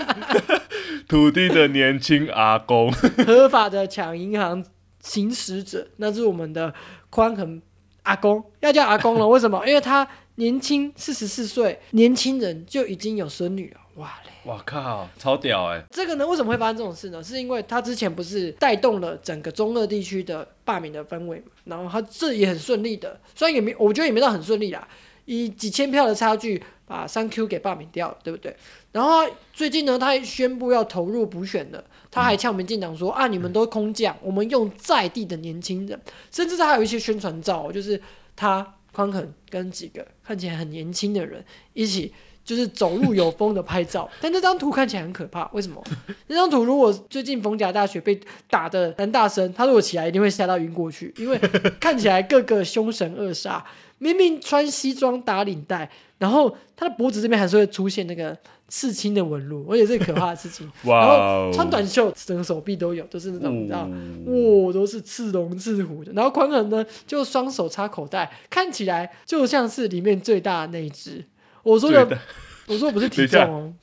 [1.11, 2.89] 土地的年轻阿公，
[3.27, 4.63] 合法的抢银行
[5.01, 6.73] 行使者，那是我们的
[7.09, 7.61] 宽恒
[8.03, 9.27] 阿公，要叫阿公了。
[9.27, 9.61] 为什么？
[9.67, 14.49] 因为他年轻四十四岁，年轻人就已经有孙女了，哇嘞！
[14.49, 17.21] 哇靠，超屌哎、这个呢，为什么会发生这种事呢？
[17.21, 24.87] 是因为他之前不是带动了整个中二地区的罢免的氛围嘛，然后他这也很顺利的，虽然也没，我觉得也没到很顺利啦，
[25.25, 28.53] 以几千票的差距把三 Q 给罢免掉了，对不对？
[28.91, 35.97] 然后最近呢，他还宣布要投入补选了，他还呛民进党说啊，你们都空降，我们用在地的年轻人，
[36.29, 38.01] 甚至他还有一些宣传照，就是
[38.35, 45.81] 他宽肯跟几个看起来很年轻的人一起就是走路有风的拍照， 但那张图看起来很可怕，为什么？
[46.27, 51.37] 那张图如果最近逢甲大学被打的男大生，他如果起来一定会吓到晕过去，因为
[51.79, 53.61] 看起来个个凶神恶煞，
[53.99, 58.35] 明明穿西装打领带，然后他的脖子这边还是会出现那个
[58.67, 60.69] 刺青的纹路，而且是可怕的事情。
[60.83, 63.87] 然哇后哦，穿短袖，整个手臂都有，都是那种你知道，
[64.25, 66.11] 哦哇，都是刺龙刺虎的。
[66.13, 71.23] 然后宽恒呢，就双手插口袋，看起来就像是里面最大的那一只。
[71.63, 72.19] 我说的
[72.67, 73.73] 我说不是体重哦，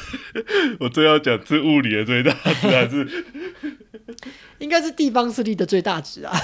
[0.80, 3.24] 我最要讲是物理的最大值还是
[4.58, 6.32] 应该是地方势力的最大值啊。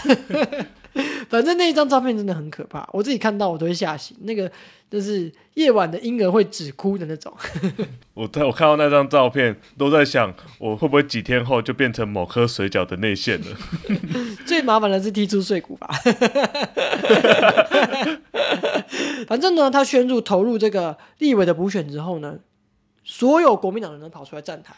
[1.28, 4.16] 反正那一张照片真的很可怕，我自己看到我都会吓醒。
[4.22, 4.50] 那个
[4.90, 7.32] 就是夜晚的婴儿会止哭的那种。
[8.14, 13.46] 我在我看到那张照片，都在想我会不会几天后就变成某颗水饺的内馅了。
[14.44, 15.88] 最麻烦的是踢出碎骨吧。
[19.26, 22.36] 反正呢，他宣布投入这个立委的补选之后呢，
[23.04, 24.74] 所有国民党人都跑出来站台，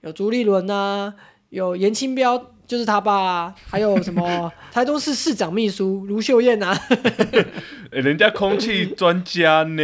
[0.00, 1.14] 有朱立伦啊，
[1.50, 6.72] 有严清标，就是他爸啊，还有什么 台东市市长秘书卢秀燕啊，
[7.92, 9.78] 欸人家空气专家呢，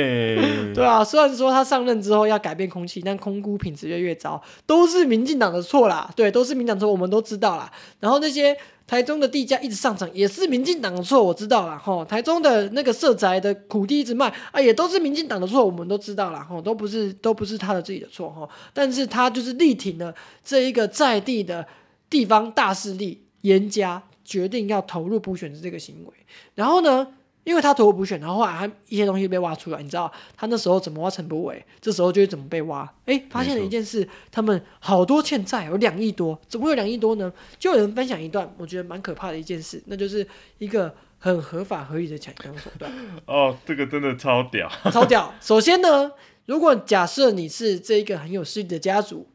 [0.74, 6.10] 对啊，虽然说他上任之后要改变空气，但空污品质越越糟，都是民进党的错啦。
[6.16, 7.70] 对，都是民进党错，我们都知道啦。
[8.00, 8.56] 然后那些
[8.88, 18.48] 台中的地价一直上涨，也是民进党的错，我知道了哈，台中的那个社宅的土地一直卖啊，也都是民进党的错，我们都知道了哈，都不是都不是他的自己的错哈。
[18.72, 21.64] 但是他就是力挺了这一个在地的
[22.08, 26.12] 地方大势力严家决定要投入补选的这个行为。
[26.54, 27.06] 然后呢，
[27.48, 32.86] 因为他投入补选，然后后来他一些东西被挖出来，你知道他那时候怎么挖陈柏伟，这时候就会怎么被挖。
[33.06, 37.32] 哎，发现了一件事，他们好多欠债，有两亿多，怎么会有两亿多呢？
[37.58, 40.26] 就有人分享一段，我觉得蛮可怕的一件事，那就是
[40.58, 42.92] 一个很合法合理的抢枪手段。
[43.24, 45.34] 哦，这个真的超屌， 超屌！
[45.40, 46.12] 首先呢，
[46.44, 49.26] 如果假设你是这一个很有势力的家族，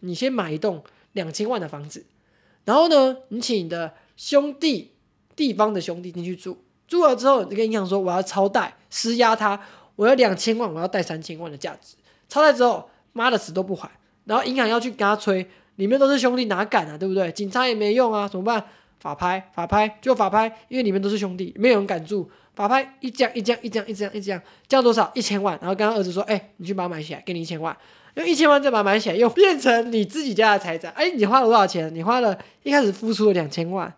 [0.00, 2.06] 你先买一栋两千万的房子，
[2.64, 4.92] 然后呢，你请你的兄弟、
[5.34, 9.60] 地方的兄弟进去住，住了之后，你跟银行说我要超贷，施压他，
[9.96, 11.96] 我要两千万，我要贷三千万的价值，
[12.28, 13.90] 超贷之后，妈的死都不还，
[14.24, 15.46] 然后银行要去跟他催，
[15.76, 17.30] 里面都是兄弟，哪敢啊，对不对？
[17.32, 18.64] 警察也没用啊，怎么办？
[18.98, 22.28] 法拍，法拍，就法拍，因为里面都是兄弟，没有人敢住。
[22.54, 25.12] 法拍一降一降一降一降一降，降多少？
[25.14, 25.58] 一千万。
[25.60, 27.76] 然后跟他儿子说：“哎、你去把它买起来，给你一千万。”
[28.16, 30.90] 用一千万再把它买起来，又变成你自己家的财产。
[30.92, 31.94] 哎，你花了多少钱？
[31.94, 33.94] 你花了一开始付出了两千万，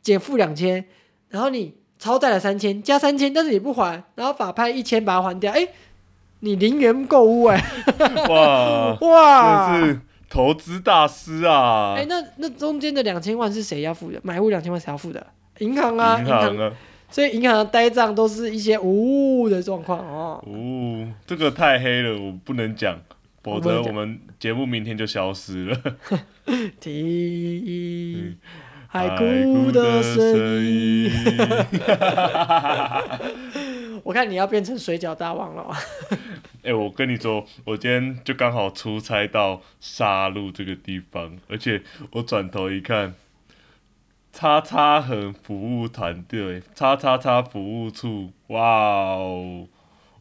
[0.00, 0.86] 减负两千，
[1.28, 5.52] 然后你超贷了三千，加三千，但是你不还，然后法拍一千把它还掉。
[5.52, 5.66] 哎，
[6.40, 7.64] 你零元购物哎、
[8.28, 9.72] 哇，哇！
[9.72, 14.20] 真是投资大师啊哎、，那那中间的两千万是谁要付的？
[14.22, 15.26] 买屋两千万谁要付的？
[15.60, 16.72] 银行啊，银行啊，
[17.10, 20.44] 所以银行的呆账都是一些无误的状况哦。
[20.46, 23.00] 哦，这个太黑了，我不能讲，
[23.42, 25.80] 否则我们节目明天就消失了。
[26.78, 28.65] 听海
[28.96, 31.12] 海哭的声音音。
[34.02, 35.76] 我看你要变成水饺大王了啊。
[36.62, 41.82] 哎、我跟你说，我今天就刚好出差到沙鹿这个地方，而且
[42.12, 43.14] 我转头一看，
[44.32, 49.68] 叉叉横服务团队，叉叉叉服务处，哇哦！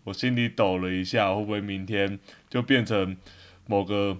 [0.03, 3.17] 我心里抖了一下，会不会明天就变成
[3.65, 4.17] 某个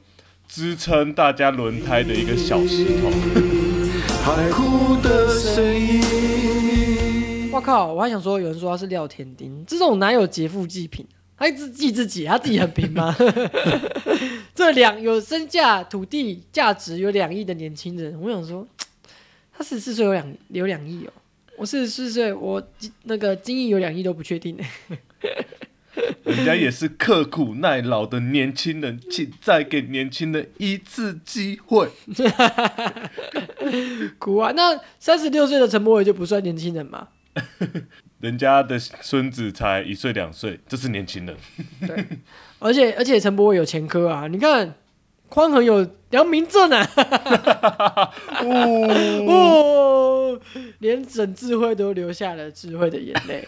[0.48, 3.12] 支撑大家轮胎的一个小石头？
[4.26, 7.52] 海哭的声音。
[7.52, 7.94] 我靠！
[7.94, 11.06] 我还想说，有人说他是廖天丁，这种哪有劫富济贫？
[11.38, 13.16] 他一直记自己，他自己很贫吗？
[14.56, 18.68] 这两有身价、土地价值有两亿的年轻人，我想说，
[19.56, 21.14] 他四十四岁有两有两亿哦。
[21.58, 22.68] 我四十四岁，我
[23.04, 24.64] 那个金亿有两亿都不确定呢。
[26.26, 31.90] 人家也是刻苦耐劳的年轻人，请再给年轻人一次机会。
[34.20, 34.52] 苦啊！
[34.56, 37.08] 那三十六岁的陈柏伟就不算年轻人吗？
[38.22, 41.36] 人家的孙子才一岁两岁，这是年轻人。
[41.86, 42.06] 对
[42.60, 44.28] 而且而且陈柏伟有前科啊！
[44.28, 44.74] 你看
[45.30, 46.88] 匡衡有良民证啊！
[49.28, 50.40] 哦，
[50.80, 53.46] 连整智慧都流下了智慧的眼泪。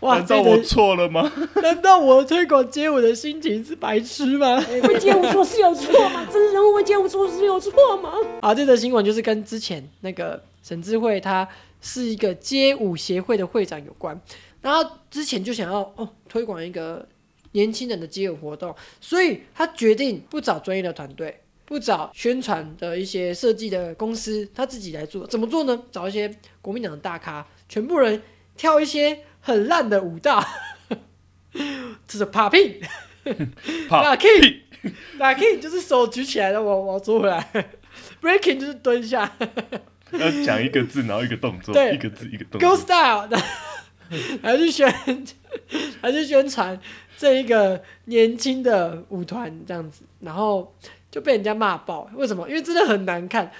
[0.00, 1.30] 哇，难道我错了吗？
[1.62, 4.60] 难道我推广街舞的心情是白痴吗？
[4.60, 6.26] 会街舞错是有错吗？
[6.32, 8.12] 真人物会街舞错是有错吗？
[8.40, 11.46] 啊，这则新闻就是跟之前那个沈智慧他
[11.80, 14.20] 是一个街舞协会的会长有关，
[14.60, 17.06] 然后之前就想要哦推广一个
[17.52, 25.26] 年轻人的街舞活动，所以他决定不找专业的团队，不找宣传的一些设计的公司，他自己来做。
[25.26, 25.82] 怎么做呢？
[25.90, 26.32] 找一些
[26.62, 28.22] 国民党的大咖，全部人
[28.56, 29.18] 跳一些
[29.48, 30.44] 很烂的舞蹈。
[32.06, 32.82] 这是 popping，
[33.88, 34.60] 怕 Lucky
[35.18, 37.42] lucky 就是手举起来的，我我捉回来
[38.20, 39.32] ，breaking 就是蹲下
[40.12, 42.84] 要讲一个字，然后一个动作，对一个字一个动作，go 作。
[42.84, 43.28] style，
[44.42, 44.86] 还去宣，
[46.02, 46.78] 还去宣传
[47.16, 50.74] 这一个年轻的舞团这样子，然后
[51.10, 52.46] 就被人家骂爆，为什么？
[52.48, 53.50] 因为真的很难看。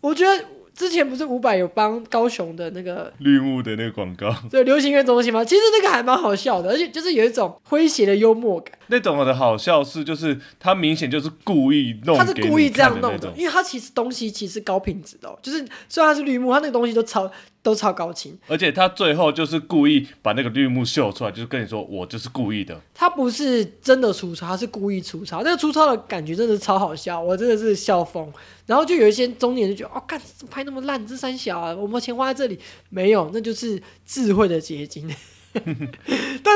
[0.00, 5.44] 我觉得之前不是伍佰有帮高雄的那个绿幕的那个广告，对流行乐中心吗？
[5.44, 8.72] 其实那个还蛮好笑的，而且就是有一种诙谐的幽默感。
[8.90, 17.30] 那种的好笑是，就是他明显就是故意弄，他是故意这样弄的的，因为他其实东西其实高品质的、哦，就是虽然它是绿幕，它那个东西都超
[17.62, 22.80] 都超高清，而且他最后就是故意把那个绿幕秀出来，就是跟你说我就是故意的。
[22.94, 25.42] 他不是真的粗糙，他是故意粗糙。
[25.42, 28.30] 那个粗糙的感觉真的是超好笑，我真的是笑疯。
[28.66, 30.20] 然后就有一些中年人就觉得，哦，干
[30.50, 35.08] 拍那么烂，这三小啊，我们钱花在这里没有，那就是智慧的结晶。
[35.52, 35.64] 但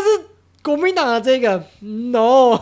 [0.00, 0.08] 是
[0.64, 2.58] 国民党的这个 no，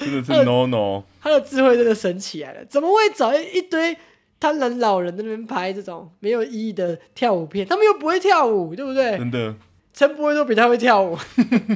[0.00, 3.94] 真的是 no no，他的智慧真的神起来了，怎么会找一一堆
[4.40, 7.66] 贪婪老人在那边拍这种没有意义的跳舞片？
[7.66, 9.18] 他们又不会跳舞，对不对？
[9.18, 9.54] 真的。
[9.92, 11.18] 陈柏威都比他会跳舞，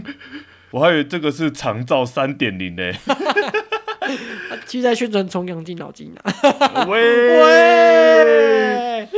[0.72, 6.86] 我还以为这个是长照三点零呢，他 其实在宣传重阳敬老金啊。
[6.86, 9.09] 喂 喂，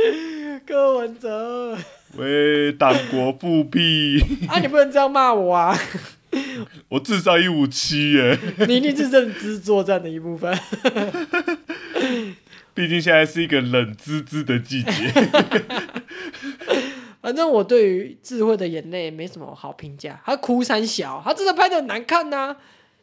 [0.65, 1.77] 柯文哲，
[2.17, 4.19] 喂，党国复辟，
[4.49, 5.77] 啊，你不能这样骂我啊！
[6.89, 10.57] 我智商一五七耶，你一定是认知作战的一部分。
[12.73, 14.91] 毕竟现在是一个冷滋滋的季节。
[17.21, 22.55] 反正我对于智慧的眼泪没什么好评价，他哭三小，他真的拍的很难看呐、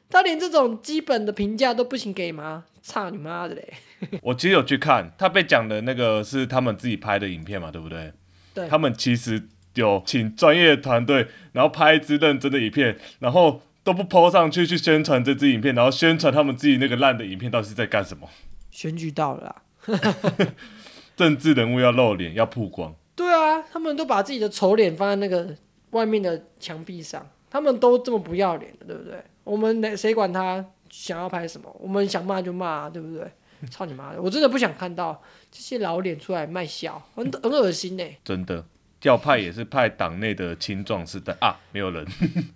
[0.08, 2.64] 他连这种基本的评价都不行给吗？
[2.82, 3.74] 操你妈的嘞！
[4.22, 8.12] 我其实有去看，他被讲的那个是他们自己拍的影片嘛，对不对？
[8.54, 9.42] 对他们其实
[9.74, 18.28] 有请专业团队，然后拍一支认真的影片，然后都不 PO 上去去宣传这支影片，然后宣传他们自己那个烂的影片到底是在干什么？
[18.70, 19.56] 选举到了
[19.86, 20.14] 啦，
[21.16, 25.54] 政治人物要露脸，要曝光，对啊，他们都把自己的丑脸放在那个
[25.90, 29.22] 外面的墙壁上，他们都这么不要脸的，对不对？
[29.44, 31.74] 我们哪谁管他想要拍什么？
[31.78, 33.24] 我们想骂就骂、啊，对不对？
[33.70, 34.20] 操你妈的！
[34.20, 38.62] 我真的不想看到这些老脸出来卖笑，很很恶心呢、真的。
[39.04, 42.06] 调派也是派党内的青壮士的 啊，没有人。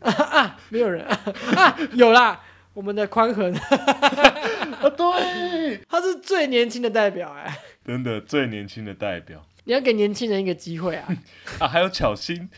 [0.00, 1.04] 啊，没有人。
[1.04, 1.20] 啊
[1.54, 2.40] 啊，有啦，
[2.72, 3.52] 我们的宽恒，
[4.80, 9.44] 啊，对，他是最年轻的代表哎、真的最年轻的代表。
[9.64, 11.06] 你要给年轻人一个机会啊！
[11.60, 12.48] 啊，还有巧心，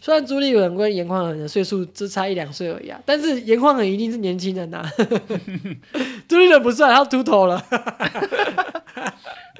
[0.00, 4.90] 虽然朱立伦跟严宽恒的岁数只差一两岁而已啊，但是严宽恒一定是年轻人呐、啊。
[6.26, 7.62] 朱立伦不算，他秃头了。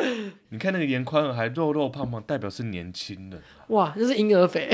[0.50, 3.40] 你看那个严宽还肉肉胖胖，代表是年轻人。
[3.68, 4.68] 哇，这是婴儿肥。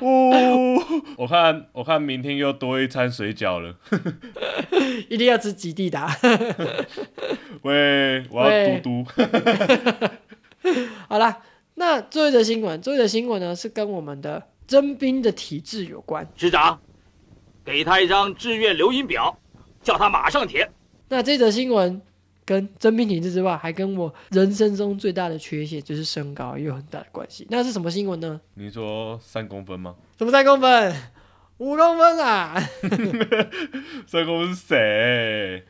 [0.00, 3.76] 哦，我看我看明天又多一餐水饺了。
[5.08, 6.14] 一定要吃极地达。
[7.62, 9.06] 喂，我要嘟嘟。
[11.08, 11.40] 好啦，
[11.74, 16.26] 那最后一则新闻，最后一则新闻呢是跟我们的征兵的体制有关。
[16.36, 16.80] 师长，
[17.64, 19.38] 给他一张志愿留营表，
[19.82, 20.68] 叫他马上填。
[21.08, 22.00] 那这则新闻
[22.44, 27.46] 跟征兵体制之外，还跟我人生中最大的缺陷就是身高也有很大的关系。
[27.50, 28.40] 那是什么新闻呢？
[28.54, 29.94] 你说三公分吗？
[30.18, 30.94] 什么三公分？
[31.58, 32.60] 五公分啊！
[34.04, 35.64] 三公分是谁？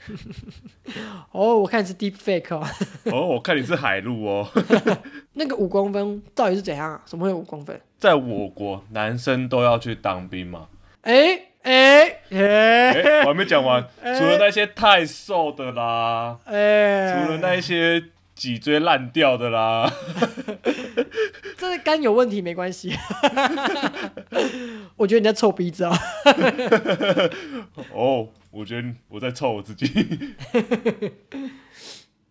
[1.32, 2.66] 哦，我看你是 deep fake 哦。
[3.12, 4.48] 哦，我看你是海陆哦。
[5.34, 7.02] 那个五公分到底是怎样啊？
[7.04, 7.78] 怎么会有五公分？
[7.98, 10.68] 在我国，男生都要去当兵嘛。
[11.02, 17.24] 哎哎哎、哎我还没讲完，哎除了那些太瘦的啦，哎！
[17.24, 18.02] 除了那一些
[18.34, 19.88] 脊椎烂掉的啦，
[21.56, 22.92] 这个肝有问题没关系。
[24.96, 25.96] 我觉得你在臭鼻子啊。
[27.94, 29.86] 哦，我觉得我在臭我自己。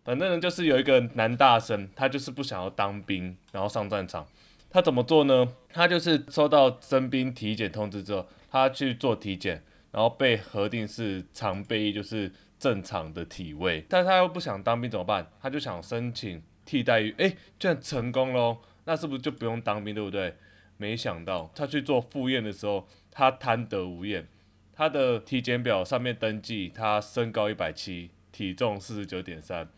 [0.04, 4.26] 反正呢，就是有一个男大生，他就是不想要当兵，然后上战场。
[4.72, 5.46] 他怎么做呢？
[5.68, 13.84] 他就是收到征兵体检通知之后，他去做体检，然后被核定是常备役，就是正常的体位。
[13.86, 15.30] 但是他又不想当兵怎么办？
[15.42, 18.56] 他就想申请替代役，诶，居然成功喽！
[18.84, 20.34] 那是不是就不用当兵，对不对？
[20.78, 24.26] 没想到他去做复验的时候，他贪得无厌。
[24.74, 29.68] 他的体检表上面登记，他身高一百七，体重四十九点三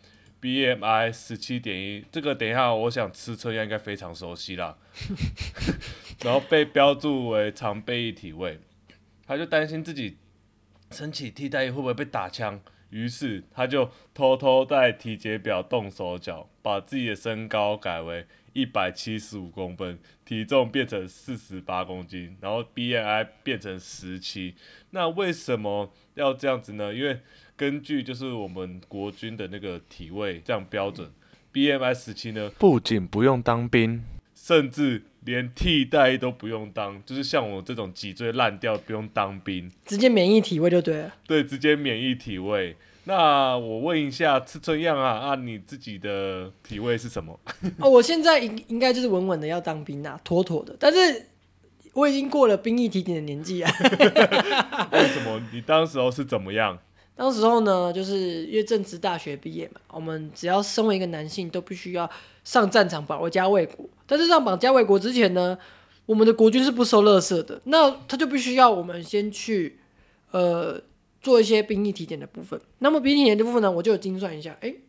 [0.45, 2.05] ，BMI 十七点一。
[2.13, 4.77] 这个等一下，我想吃车应该非常熟悉啦。
[6.23, 8.61] 然后被标注为常备役体位，
[9.27, 10.19] 他就担心自己
[10.91, 24.55] 申请替代役会不会被打枪，于是他就偷偷在体检表动手脚，把自己的身高改为一百七十五公分，体重变成四十八公斤，然后 BMI 变成十七。
[24.91, 26.95] 那为什么要这样子呢？
[26.95, 27.21] 因为
[27.57, 31.09] 根据就是我们国军的那个体位这样标准
[31.53, 34.03] ，BMI 十七呢，不仅不用当兵，
[34.35, 41.15] 甚至连替代都不用当，就是像我这种脊椎烂掉不用当兵，直接免疫体位就对了。
[41.27, 42.77] 对，直接免疫体位。
[43.07, 47.39] 那我问一下，吃春样啊啊，你自己的体位是什么？
[47.79, 50.75] 哦，我现在应应该就是稳稳的要当兵啊，妥妥的。
[50.81, 51.27] 但是
[51.93, 53.71] 我已经过了兵役体检的年纪啊。
[54.91, 55.41] 为什么？
[55.53, 56.79] 你当时候是怎么样？
[57.17, 62.11] 当时候呢，就是因为正值大学毕业嘛，我们只要身为一个男性，都必须要
[62.43, 63.89] 上战场保家卫国。
[64.07, 65.57] 但是上保家卫国之前呢，
[66.07, 69.79] 我们的国军是不收垃圾的，那他就必须要我们先去
[70.33, 70.81] 呃
[71.23, 72.61] 做一些兵役体检的部分。
[72.81, 74.81] 那么兵役体检的部分呢，我就精算一下，诶，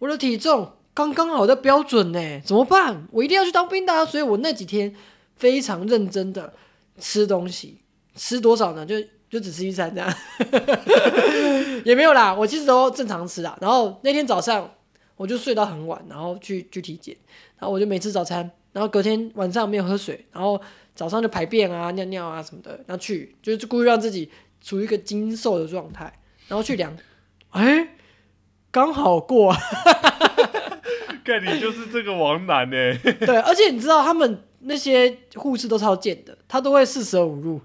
[0.00, 3.06] 我的体重刚刚好的标准呢，怎么办？
[3.12, 4.92] 我一定要去当兵的、所以我那几天
[5.36, 6.52] 非常认真的
[6.98, 7.78] 吃东西，
[8.16, 8.84] 吃多少呢？
[8.84, 8.96] 就
[9.30, 10.12] 就只吃一餐这样，
[11.86, 13.56] 也没有啦，我其实都正常吃啦。
[13.60, 14.68] 然后那天早上
[15.16, 17.16] 我就睡到很晚，然后去去体检，
[17.56, 20.60] 然后我就没吃早餐，然后隔天晚上没有喝水，然后
[20.96, 24.28] 早上就排便啊、尿尿啊什么的，然后去就是故意让自己
[24.60, 26.12] 处于一个精瘦的状态，
[26.48, 26.92] 然后去量，
[27.50, 27.94] 哎，
[28.72, 29.54] 刚好过，
[31.24, 32.76] 看你就是这个王楠呢。
[33.24, 37.60] 对，而且你知道他们那些护士都超贱的，他都会四舍五入。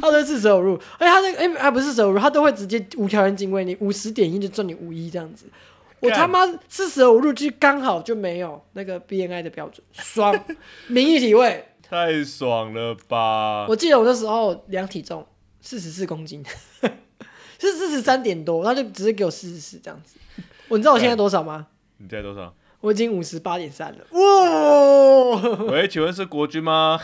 [0.00, 5.46] 他都是四舍五入，而且他那个哎还不是四舍五入，他都会直接无条件进位，你五十点一就赚你五一这样子。
[6.00, 10.38] 我他妈四舍五入就刚好就没有那个 BNI 的标准，爽，
[10.88, 11.64] 民意体位。
[11.82, 13.66] 太爽了吧！
[13.66, 15.26] 我记得我那时候量体重
[15.62, 16.44] 四十四公斤，
[17.58, 20.18] 是四十三点多，他就直接给我四十四这样子。
[20.68, 21.66] 我你知道我现在多少吗？
[21.96, 22.54] 你现在多少？
[22.80, 23.98] 我已经五十八点三了。
[24.12, 25.64] 哇！
[25.70, 27.00] 喂，请问是国军吗？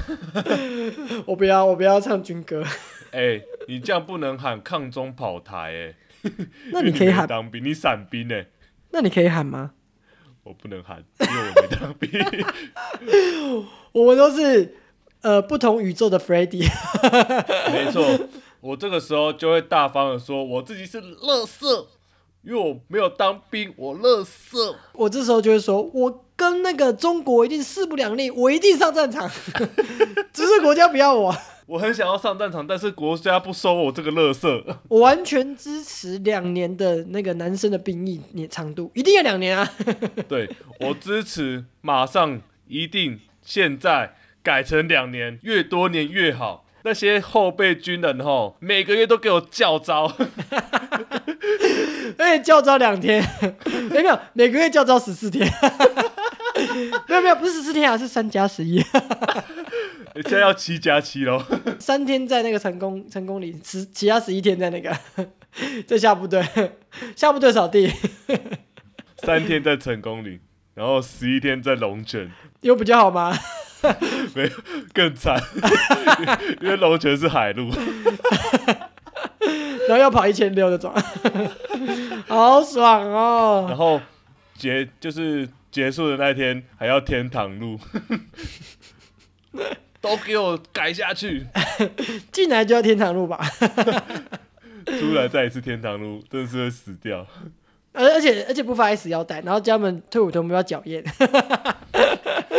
[1.26, 2.64] 我不要，我不要唱军歌。
[3.10, 5.94] 哎、你这样不能喊抗中跑台
[6.24, 6.30] 哎、
[6.72, 8.46] 那你可以喊当兵，你伞兵哎、
[8.90, 9.72] 那你可以喊吗？
[10.44, 12.10] 我不能喊，因为我没当兵。
[13.92, 14.76] 我们都是
[15.22, 16.68] 呃不同宇宙的 f r e d d y
[17.72, 18.28] 没错，
[18.60, 21.86] 我这个时候就会大方的说，我自己是乐色，
[22.46, 24.76] 因为我没有当兵，我乐色。
[24.92, 29.30] 我这时候就会说，我跟那个中国一定势不两立，我一定上战场，
[30.32, 31.34] 只是国家不要我。
[31.66, 34.62] 我很想要上战场，但是国家不收我这个乐色。
[34.88, 39.72] 我完全支持两年的那个男生的兵役年长度，一定要两年啊！
[40.28, 46.63] 对我支持，马上一定现在改成两年，越多年越好。
[46.84, 50.04] 那些后备军人吼，每个月都给我叫招，
[52.18, 53.24] 而 且教招两天，
[53.90, 55.50] 没有每个月教招十四天，
[57.08, 58.84] 没有没有，不是十四天啊，是三加十一，
[60.16, 61.42] 现在要七加七喽。
[61.78, 64.94] 三天在那个成功成功里，十其他十一天在那个。
[65.86, 66.44] 在下部队，
[67.14, 67.88] 下部队扫地，
[69.18, 70.40] 三天在成功里，
[70.74, 72.28] 然后十一天在龙泉，
[72.62, 73.32] 有比较好吗？
[74.34, 74.50] 没有
[74.92, 75.40] 更惨，
[76.60, 77.70] 因为龙泉是海路。
[79.86, 80.94] 然后要跑一千六的转，
[82.26, 83.66] 好爽哦！
[83.68, 84.00] 然后
[84.56, 87.78] 结就是结束的那天还要天堂路，
[90.00, 91.46] 都给我改下去。
[92.32, 93.38] 进来就要天堂路吧，
[94.86, 97.26] 出来再一次天堂路，真的是会死掉。
[97.92, 101.04] 而而且而且不发 S 腰带，然后叫他们退伍同不要脚验，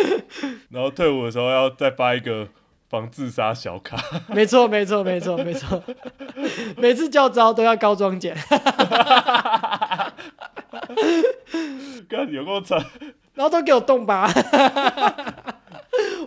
[0.70, 2.48] 然后退伍的时候要再发一个
[2.90, 3.98] 防自杀小卡，
[4.34, 5.82] 没错没错没错没错，
[6.78, 8.36] 每次叫招都要高装检，
[12.10, 12.84] 看有够惨。
[13.34, 14.32] 然后都给我动吧，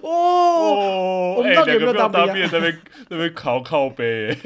[0.03, 4.37] 哦，我们到底有没有当兵在那边那边考靠背，哎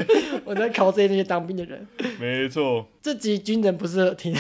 [0.45, 1.85] 我在考这些那些当兵的人，
[2.21, 4.33] 没错，这集军人不适合听，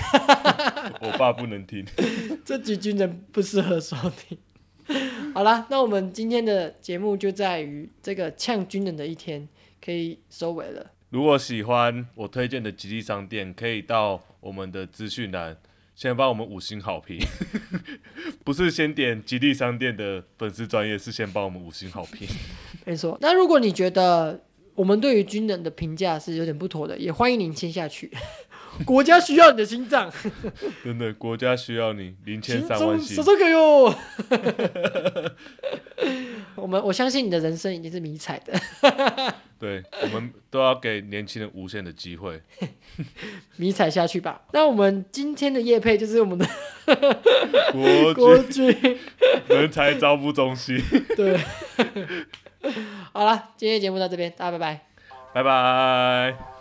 [1.00, 1.84] 我爸不能听。
[2.44, 4.38] 这集军人不适合收听。
[5.34, 9.48] 好啦，那我们今天的节目就在于这个呛军人的一天
[9.84, 10.90] 可以收尾了。
[11.10, 15.56] 如果喜欢我推荐的吉利商店，可以到我们的资讯栏，
[15.94, 17.18] 先帮我们五星好评。
[18.44, 22.26] 不是先点吉利商店的粉丝专业，是先帮我们五星好评。
[22.86, 24.42] 没错，那如果你觉得
[24.74, 28.10] 我们对于军人的评价是有点不妥的，也欢迎您签下去。
[28.86, 30.10] 国家需要你的心脏，
[30.84, 33.32] 真的，国家需要你零千心三万星中手。
[33.32, 33.94] 手可哟。
[36.54, 38.52] 我们我相信你的人生已经是迷彩的，
[39.58, 42.40] 对，我们都要给年轻人无限的机会。
[43.56, 44.42] 迷彩下去吧。
[44.52, 46.46] 那我们今天的夜配就是我们的
[47.72, 48.98] 国国军军，
[49.48, 50.78] 人才招募中心，
[51.16, 51.38] 对。
[53.12, 54.80] 好了，今天的节目到这边，大家拜拜。
[55.32, 56.51] 拜拜。